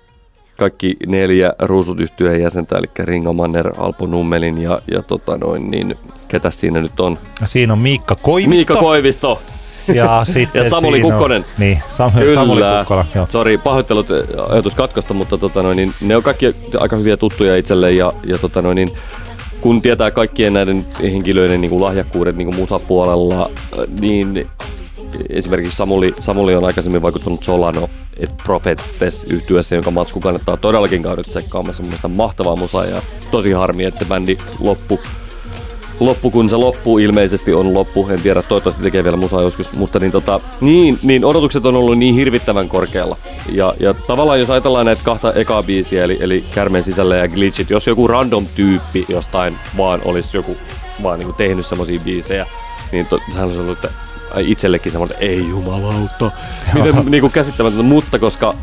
[0.59, 5.95] kaikki neljä Ruusut yhtyeen jäsentä, eli Ringo Manner, Alpo Nummelin ja, ja tota noin, niin
[6.29, 7.19] ketä siinä nyt on?
[7.45, 8.55] Siinä on Miikka Koivisto.
[8.55, 9.43] Miikka Koivisto,
[9.89, 11.43] ja, sitten ja Samuli Kukkonen.
[11.43, 12.35] On, niin, Sam, Kyllä.
[12.35, 13.27] Samuli Kukkola.
[13.29, 16.47] Sori, pahoittelut eh, ajatus katkosta, mutta tota noin, niin ne on kaikki
[16.81, 18.93] aika hyviä tuttuja itselle ja, ja tota noin, niin,
[19.61, 24.49] kun tietää kaikkien näiden henkilöiden niin kuin lahjakkuudet niin kuin musapuolella, eh, niin
[25.29, 31.23] esimerkiksi Samuli, Samuli on aikaisemmin vaikuttanut Solano et Prophetes yhtyessä, jonka matsku kannattaa todellakin käydä
[31.23, 31.83] tsekkaamassa.
[31.83, 35.01] Mun mielestä mahtavaa musaa ja tosi harmi, että se bändi loppu
[36.01, 38.09] loppu, kun se loppu ilmeisesti on loppu.
[38.09, 39.73] En tiedä, toivottavasti tekee vielä musaa joskus.
[39.73, 43.17] Mutta niin, tota, niin, niin odotukset on ollut niin hirvittävän korkealla.
[43.49, 47.71] Ja, ja tavallaan jos ajatellaan näitä kahta ekaa biisiä, eli, eli Kärmen sisällä ja Glitchit,
[47.71, 50.57] jos joku random tyyppi jostain vaan olisi joku
[51.03, 52.47] vaan niin kuin tehnyt semmoisia biisejä,
[52.93, 53.91] niin to, sehän olisi ollut, että
[54.39, 56.31] itsellekin semmoinen, että ei jumalauta,
[56.75, 58.55] miten niin kuin käsittämätöntä, mutta koska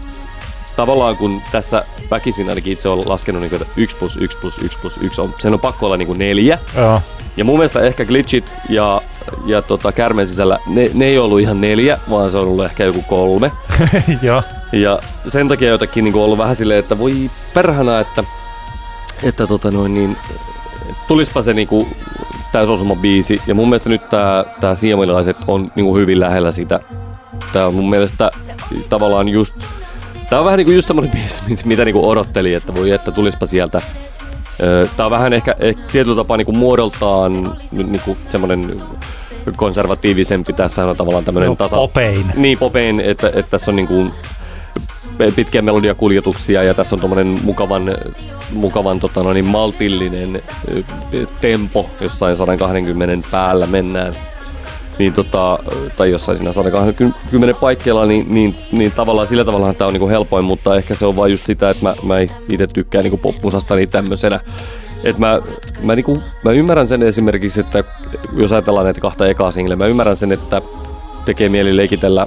[0.75, 4.79] tavallaan kun tässä väkisin ainakin itse olen laskenut, niin, että 1 plus 1 plus 1
[4.79, 6.59] plus 1 on, sen on pakko olla niin kuin neljä.
[6.75, 7.01] Joo.
[7.37, 9.01] Ja mun mielestä ehkä glitchit ja,
[9.45, 12.83] ja tota, kärmen sisällä, ne, ne ei ollut ihan neljä, vaan se on ollut ehkä
[12.83, 13.51] joku kolme.
[14.21, 14.43] Joo.
[14.71, 18.23] Ja sen takia jotenkin niin ollut vähän silleen, että voi perhana, että,
[19.23, 20.17] että tota noin, niin,
[21.07, 21.87] tulispa se niinku
[22.51, 23.41] täysosuma biisi.
[23.47, 26.79] Ja mun mielestä nyt tää, tää Siemilaiset on niinku hyvin lähellä sitä.
[27.53, 28.31] Tää on mun mielestä
[28.89, 29.55] tavallaan just
[30.31, 33.81] Tää on vähän niinku just semmonen biisi, mitä niinku odotteli, että voi että tulispa sieltä.
[34.97, 38.81] Tää on vähän ehkä, ehkä tietyllä tapaa niinku muodoltaan niinku semmonen
[39.55, 40.53] konservatiivisempi.
[40.53, 41.75] Tässä on tavallaan tämmönen no, tasa...
[41.75, 42.25] Popein.
[42.35, 44.07] Niin, popein, että, että tässä on niinku
[45.35, 47.97] pitkiä melodiakuljetuksia ja tässä on tuommoinen mukavan,
[48.51, 50.41] mukavan tota noin, maltillinen
[51.41, 54.15] tempo, jossain 120 päällä mennään
[54.99, 55.59] niin tota,
[55.95, 60.45] tai jossain siinä 120 paikkeilla, niin, niin, niin tavallaan sillä tavalla tämä on niinku helpoin,
[60.45, 62.15] mutta ehkä se on vain just sitä, että mä, mä
[62.49, 64.39] itse tykkään niinku popmusasta niin tämmöisenä.
[65.03, 65.39] Et mä,
[65.83, 67.83] mä, niinku, mä ymmärrän sen esimerkiksi, että
[68.33, 70.61] jos ajatellaan näitä kahta ekaa single, mä ymmärrän sen, että
[71.25, 72.25] tekee mieli leikitellä,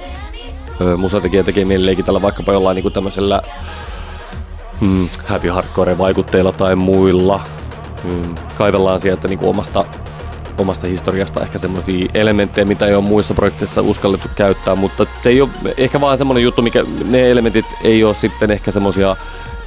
[0.97, 3.41] musatekijä tekee mieli leikitellä vaikkapa jollain niinku tämmöisellä
[4.79, 7.41] hmm, happy hardcore vaikutteilla tai muilla.
[8.03, 9.85] Hmm, kaivellaan sieltä niinku omasta
[10.57, 15.41] omasta historiasta ehkä semmoisia elementtejä, mitä ei ole muissa projekteissa uskallettu käyttää, mutta se ei
[15.41, 19.15] ole ehkä vaan semmoinen juttu, mikä ne elementit ei ole sitten ehkä semmoisia,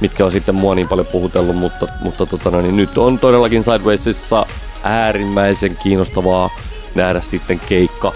[0.01, 4.45] mitkä on sitten mua niin paljon puhutellut, mutta, mutta tota, niin nyt on todellakin Sidewaysissa
[4.83, 6.49] äärimmäisen kiinnostavaa
[6.95, 8.13] nähdä sitten keikka.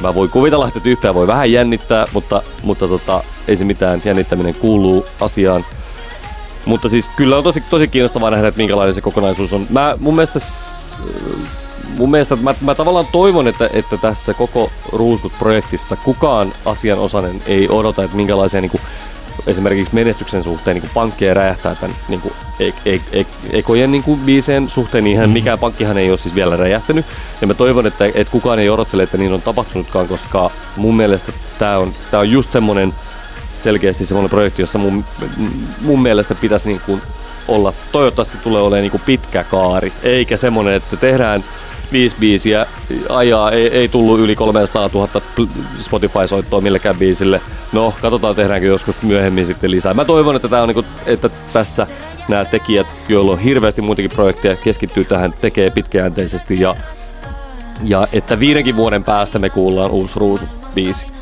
[0.00, 4.54] Mä voin kuvitella, että tyyppiä voi vähän jännittää, mutta, mutta tota, ei se mitään, jännittäminen
[4.54, 5.64] kuuluu asiaan.
[6.64, 9.66] Mutta siis kyllä on tosi, tosi kiinnostavaa nähdä, että minkälainen se kokonaisuus on.
[9.70, 10.38] Mä, mun mielestä
[11.96, 18.04] mun mielestä mä, mä tavallaan toivon, että, että tässä koko Ruuskut-projektissa kukaan asianosainen ei odota,
[18.04, 18.80] että minkälaisia niin kuin,
[19.46, 24.20] esimerkiksi menestyksen suhteen niin pankkeja räjähtää tämän niin kuin, e, e, e, ekojen niin kuin,
[24.20, 25.30] biiseen suhteen, niin mm.
[25.30, 27.06] mikään pankkihan ei ole siis vielä räjähtänyt.
[27.40, 31.32] Ja mä toivon, että, että kukaan ei odottele, että niin on tapahtunutkaan, koska mun mielestä
[31.58, 32.94] tämä on, tää on just semmoinen
[33.58, 35.04] selkeästi semmoinen projekti, jossa mun,
[35.80, 37.02] mun mielestä pitäisi niin kuin
[37.48, 41.44] olla, toivottavasti tulee olemaan niin kuin pitkä kaari, eikä semmoinen, että tehdään
[41.92, 42.66] viisi biisiä,
[43.08, 45.08] ajaa, ei, ei tullut yli 300 000
[45.80, 47.40] Spotify-soittoa millekään biisille.
[47.72, 49.94] No, katsotaan tehdäänkö joskus myöhemmin sitten lisää.
[49.94, 51.86] Mä toivon, että, tää on niinku, että tässä
[52.28, 56.76] nämä tekijät, joilla on hirveästi muitakin projekteja, keskittyy tähän, tekee pitkäjänteisesti ja,
[57.82, 61.19] ja että viidenkin vuoden päästä me kuullaan uusi Ruusu-biisi.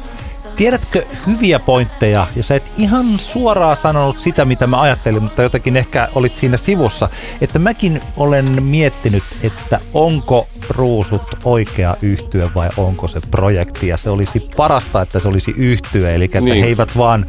[0.59, 5.76] Tiedätkö hyviä pointteja, ja sä et ihan suoraan sanonut sitä, mitä mä ajattelin, mutta jotenkin
[5.76, 7.09] ehkä olit siinä sivussa,
[7.40, 14.11] että mäkin olen miettinyt, että onko ruusut oikea yhtyö vai onko se projekti, ja se
[14.11, 16.61] olisi parasta, että se olisi yhtyö, eli että niin.
[16.61, 17.26] he eivät vaan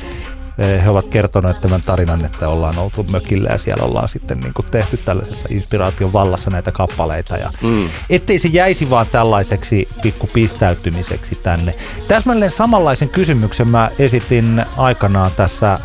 [0.60, 4.66] he ovat kertoneet tämän tarinan, että ollaan oltu mökillä ja siellä ollaan sitten niin kuin
[4.72, 7.38] tehty tällaisessa inspiraation vallassa näitä kappaleita.
[7.38, 7.90] Ja mm.
[8.10, 11.76] Ettei se jäisi vaan tällaiseksi pikku pistäytymiseksi tänne.
[12.08, 15.80] Täsmälleen samanlaisen kysymyksen mä esitin aikanaan tässä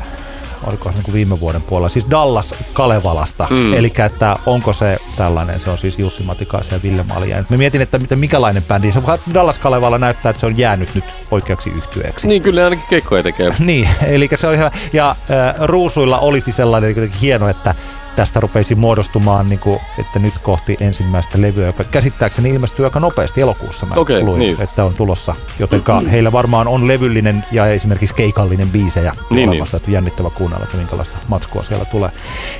[0.66, 3.46] oliko se niin kuin viime vuoden puolella, siis Dallas Kalevalasta.
[3.50, 3.74] Mm.
[3.74, 7.44] Eli että onko se tällainen, se on siis Jussi Matikaisen ja Ville Malja.
[7.48, 9.02] Me mietin, että mitä, mikälainen bändi, se
[9.34, 12.28] Dallas Kalevala näyttää, että se on jäänyt nyt oikeaksi yhtyeeksi.
[12.28, 13.54] Niin, kyllä ainakin keikkoja tekee.
[13.58, 14.70] niin, eli se oli hyvä.
[14.92, 17.74] Ja äh, Ruusuilla olisi sellainen hieno, että
[18.16, 23.40] tästä rupeisi muodostumaan, niin kuin, että nyt kohti ensimmäistä levyä, joka käsittääkseni ilmestyy aika nopeasti
[23.40, 23.86] elokuussa.
[23.86, 24.62] Mä okay, luin, niin.
[24.62, 25.34] että on tulossa.
[25.58, 26.08] Joten mm-hmm.
[26.08, 29.82] heillä varmaan on levyllinen ja esimerkiksi keikallinen biisejä niin, olemassa, niin.
[29.82, 32.10] että jännittävä kuunnella, että minkälaista matskua siellä tulee.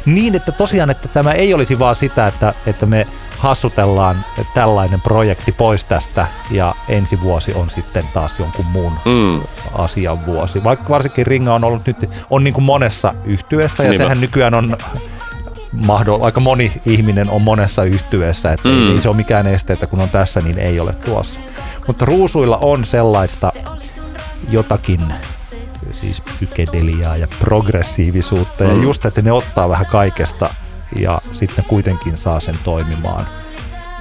[0.07, 3.07] Niin, että tosiaan, että tämä ei olisi vaan sitä, että, että me
[3.39, 4.25] hassutellaan
[4.55, 9.41] tällainen projekti pois tästä ja ensi vuosi on sitten taas jonkun muun mm.
[9.73, 10.65] asian vuosi.
[10.65, 14.05] Vaikka varsinkin Ringa on ollut nyt on niin kuin monessa yhtyessä ja Niinpä.
[14.05, 14.77] sehän nykyään on
[15.87, 18.93] mahdoll- aika moni ihminen on monessa yhtyessä, että mm.
[18.93, 21.41] ei se ole mikään este, että kun on tässä, niin ei ole tuossa.
[21.87, 23.53] Mutta ruusuilla on sellaista
[24.51, 25.01] jotakin
[26.01, 28.71] siis psykedeliaa ja progressiivisuutta mm.
[28.71, 30.55] ja just, että ne ottaa vähän kaikesta
[30.97, 33.29] ja sitten kuitenkin saa sen toimimaan.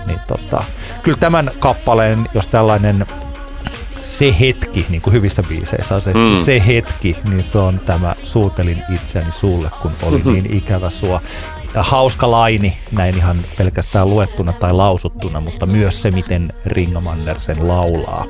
[0.07, 0.63] Niin tota,
[1.03, 3.05] kyllä tämän kappaleen, jos tällainen
[4.03, 6.43] se hetki, niin kuin hyvissä biiseissä on se, mm.
[6.43, 10.33] se hetki, niin se on tämä suutelin itseäni sulle, kun oli mm-hmm.
[10.33, 11.21] niin ikävä sua
[11.81, 17.67] hauska laini, näin ihan pelkästään luettuna tai lausuttuna, mutta myös se, miten Ringo Manner sen
[17.67, 18.25] laulaa.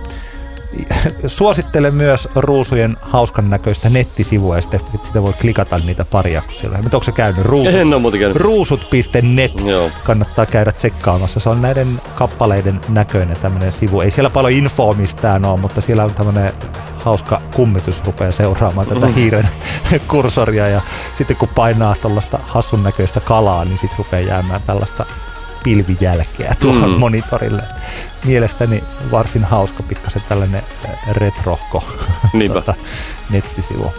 [1.28, 6.78] Suosittelen myös Ruusujen hauskan näköistä nettisivua ja sitten sitä voi klikata niitä kun siellä.
[6.82, 7.46] Mutta onko se käynyt?
[7.46, 8.38] Ruusut, en ole käynyt.
[8.38, 9.92] Ruusut.net Joo.
[10.04, 11.40] kannattaa käydä tsekkaamassa.
[11.40, 14.02] Se on näiden kappaleiden näköinen tämmöinen sivu.
[14.02, 16.54] Ei siellä paljon infoa mistään ole, mutta siellä on tämmöinen
[16.96, 19.14] hauska kummitus rupeaa seuraamaan tätä mm.
[19.14, 19.50] hiiren
[20.08, 20.82] kursoria ja
[21.18, 25.06] sitten kun painaa tällaista hassun näköistä kalaa, niin sitten rupeaa jäämään tällaista
[25.64, 27.00] pilvijälkeä tuohon mm.
[27.00, 27.64] monitorille.
[28.26, 30.64] Mielestäni varsin hauska pikkasen tällainen
[31.12, 31.84] retrohko
[32.52, 32.74] tuota,
[33.30, 33.94] nettisivu.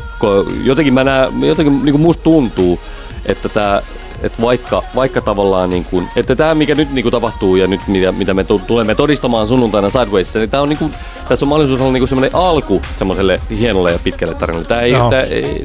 [0.64, 2.80] Jotenkin, mä näen, jotenkin niin kuin musta tuntuu,
[3.26, 3.82] että tämä
[4.22, 7.80] että vaikka, vaikka tavallaan, niin kuin, että tämä mikä nyt niin kuin tapahtuu ja nyt
[7.86, 10.94] mitä, mitä me tulemme todistamaan sunnuntaina Sidewaysissa, niin tämä on niin kuin,
[11.28, 14.66] tässä on mahdollisuus olla niin kuin semmoinen alku semmoiselle hienolle ja pitkälle tarinalle.
[14.66, 15.10] Tämä ei, no.
[15.10, 15.22] tämä,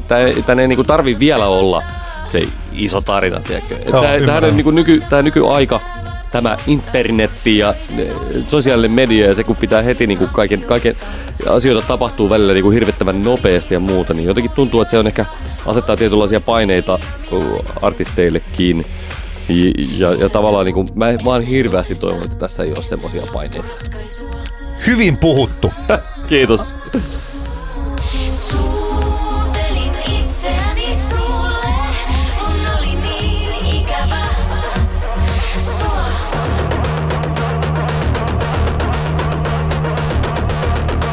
[0.08, 1.82] tämä, tämä ei niin kuin tarvi vielä olla
[2.24, 3.76] se iso tarina, tiedätkö?
[3.86, 5.80] Joo, tämä, tämä, niin kuin nyky, tämä nykyaika,
[6.30, 8.12] tämä internetti ja eh,
[8.48, 10.96] sosiaalinen media ja se kun pitää heti niin kuin kaiken, kaiken
[11.48, 15.06] asioita tapahtuu välillä niin kuin hirvittävän nopeasti ja muuta, niin jotenkin tuntuu, että se on
[15.06, 15.24] ehkä
[15.66, 16.98] asettaa tietynlaisia paineita
[17.82, 18.86] artisteillekin.
[19.48, 23.22] Ja, ja, ja tavallaan niin kuin, mä vaan hirveästi toivon, että tässä ei ole semmoisia
[23.32, 23.68] paineita.
[24.86, 25.72] Hyvin puhuttu.
[26.28, 26.76] Kiitos.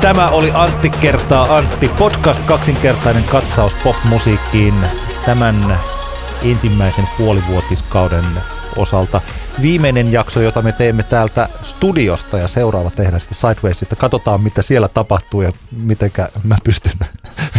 [0.08, 4.74] Tämä oli Antti kertaa Antti podcast kaksinkertainen katsaus popmusiikkiin
[5.26, 5.80] tämän
[6.44, 8.26] ensimmäisen puolivuotiskauden
[8.76, 9.22] osalta.
[9.62, 13.96] Viimeinen jakso, jota me teemme täältä studiosta ja seuraava tehdään sitten Sidewaysista.
[13.96, 17.00] Katsotaan, mitä siellä tapahtuu ja mitenkä mä pystyn,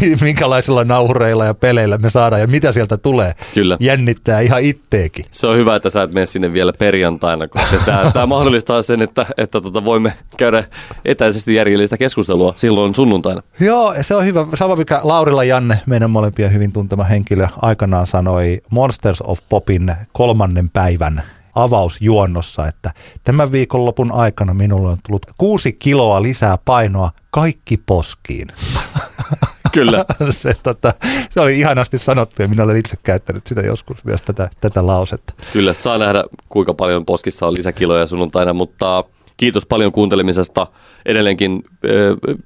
[0.21, 3.35] minkälaisilla nauhureilla ja peleillä me saadaan ja mitä sieltä tulee.
[3.55, 3.77] Kyllä.
[3.81, 5.25] Jännittää ihan itteekin.
[5.31, 9.03] Se on hyvä, että sä et mene sinne vielä perjantaina, koska tämä, tämä mahdollistaa sen,
[9.03, 10.65] että, että tota voimme käydä
[11.05, 13.43] etäisesti järjellistä keskustelua silloin sunnuntaina.
[13.61, 14.47] Joo, se on hyvä.
[14.55, 20.71] Sama mikä Laurilla Janne, meidän molempia hyvin tuntema henkilö, aikanaan sanoi Monsters of Popin kolmannen
[20.71, 21.23] päivän
[21.55, 22.91] avausjuonnossa, että
[23.25, 28.49] tämän viikonlopun aikana minulle on tullut kuusi kiloa lisää painoa kaikki poskiin.
[29.79, 30.05] Kyllä.
[30.31, 30.93] se, tota,
[31.31, 35.35] se oli ihanasti sanottu ja minä olen itse käyttänyt sitä joskus myös tätä, tätä lausetta.
[35.53, 39.05] Kyllä, saa nähdä kuinka paljon poskissa on lisäkiloja sunnuntaina, mutta
[39.37, 40.67] kiitos paljon kuuntelemisesta.
[41.07, 41.65] Edelleenkin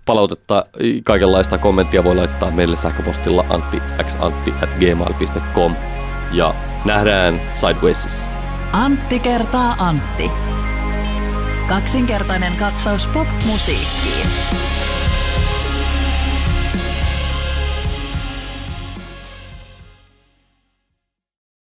[0.04, 0.66] palautetta,
[1.04, 5.74] kaikenlaista kommenttia voi laittaa meille sähköpostilla anttixantti at gmail.com.
[6.32, 6.54] ja
[6.84, 8.28] nähdään Sidewaysissa.
[8.72, 10.30] Antti kertaa Antti.
[11.68, 14.26] Kaksinkertainen katsaus pop-musiikkiin.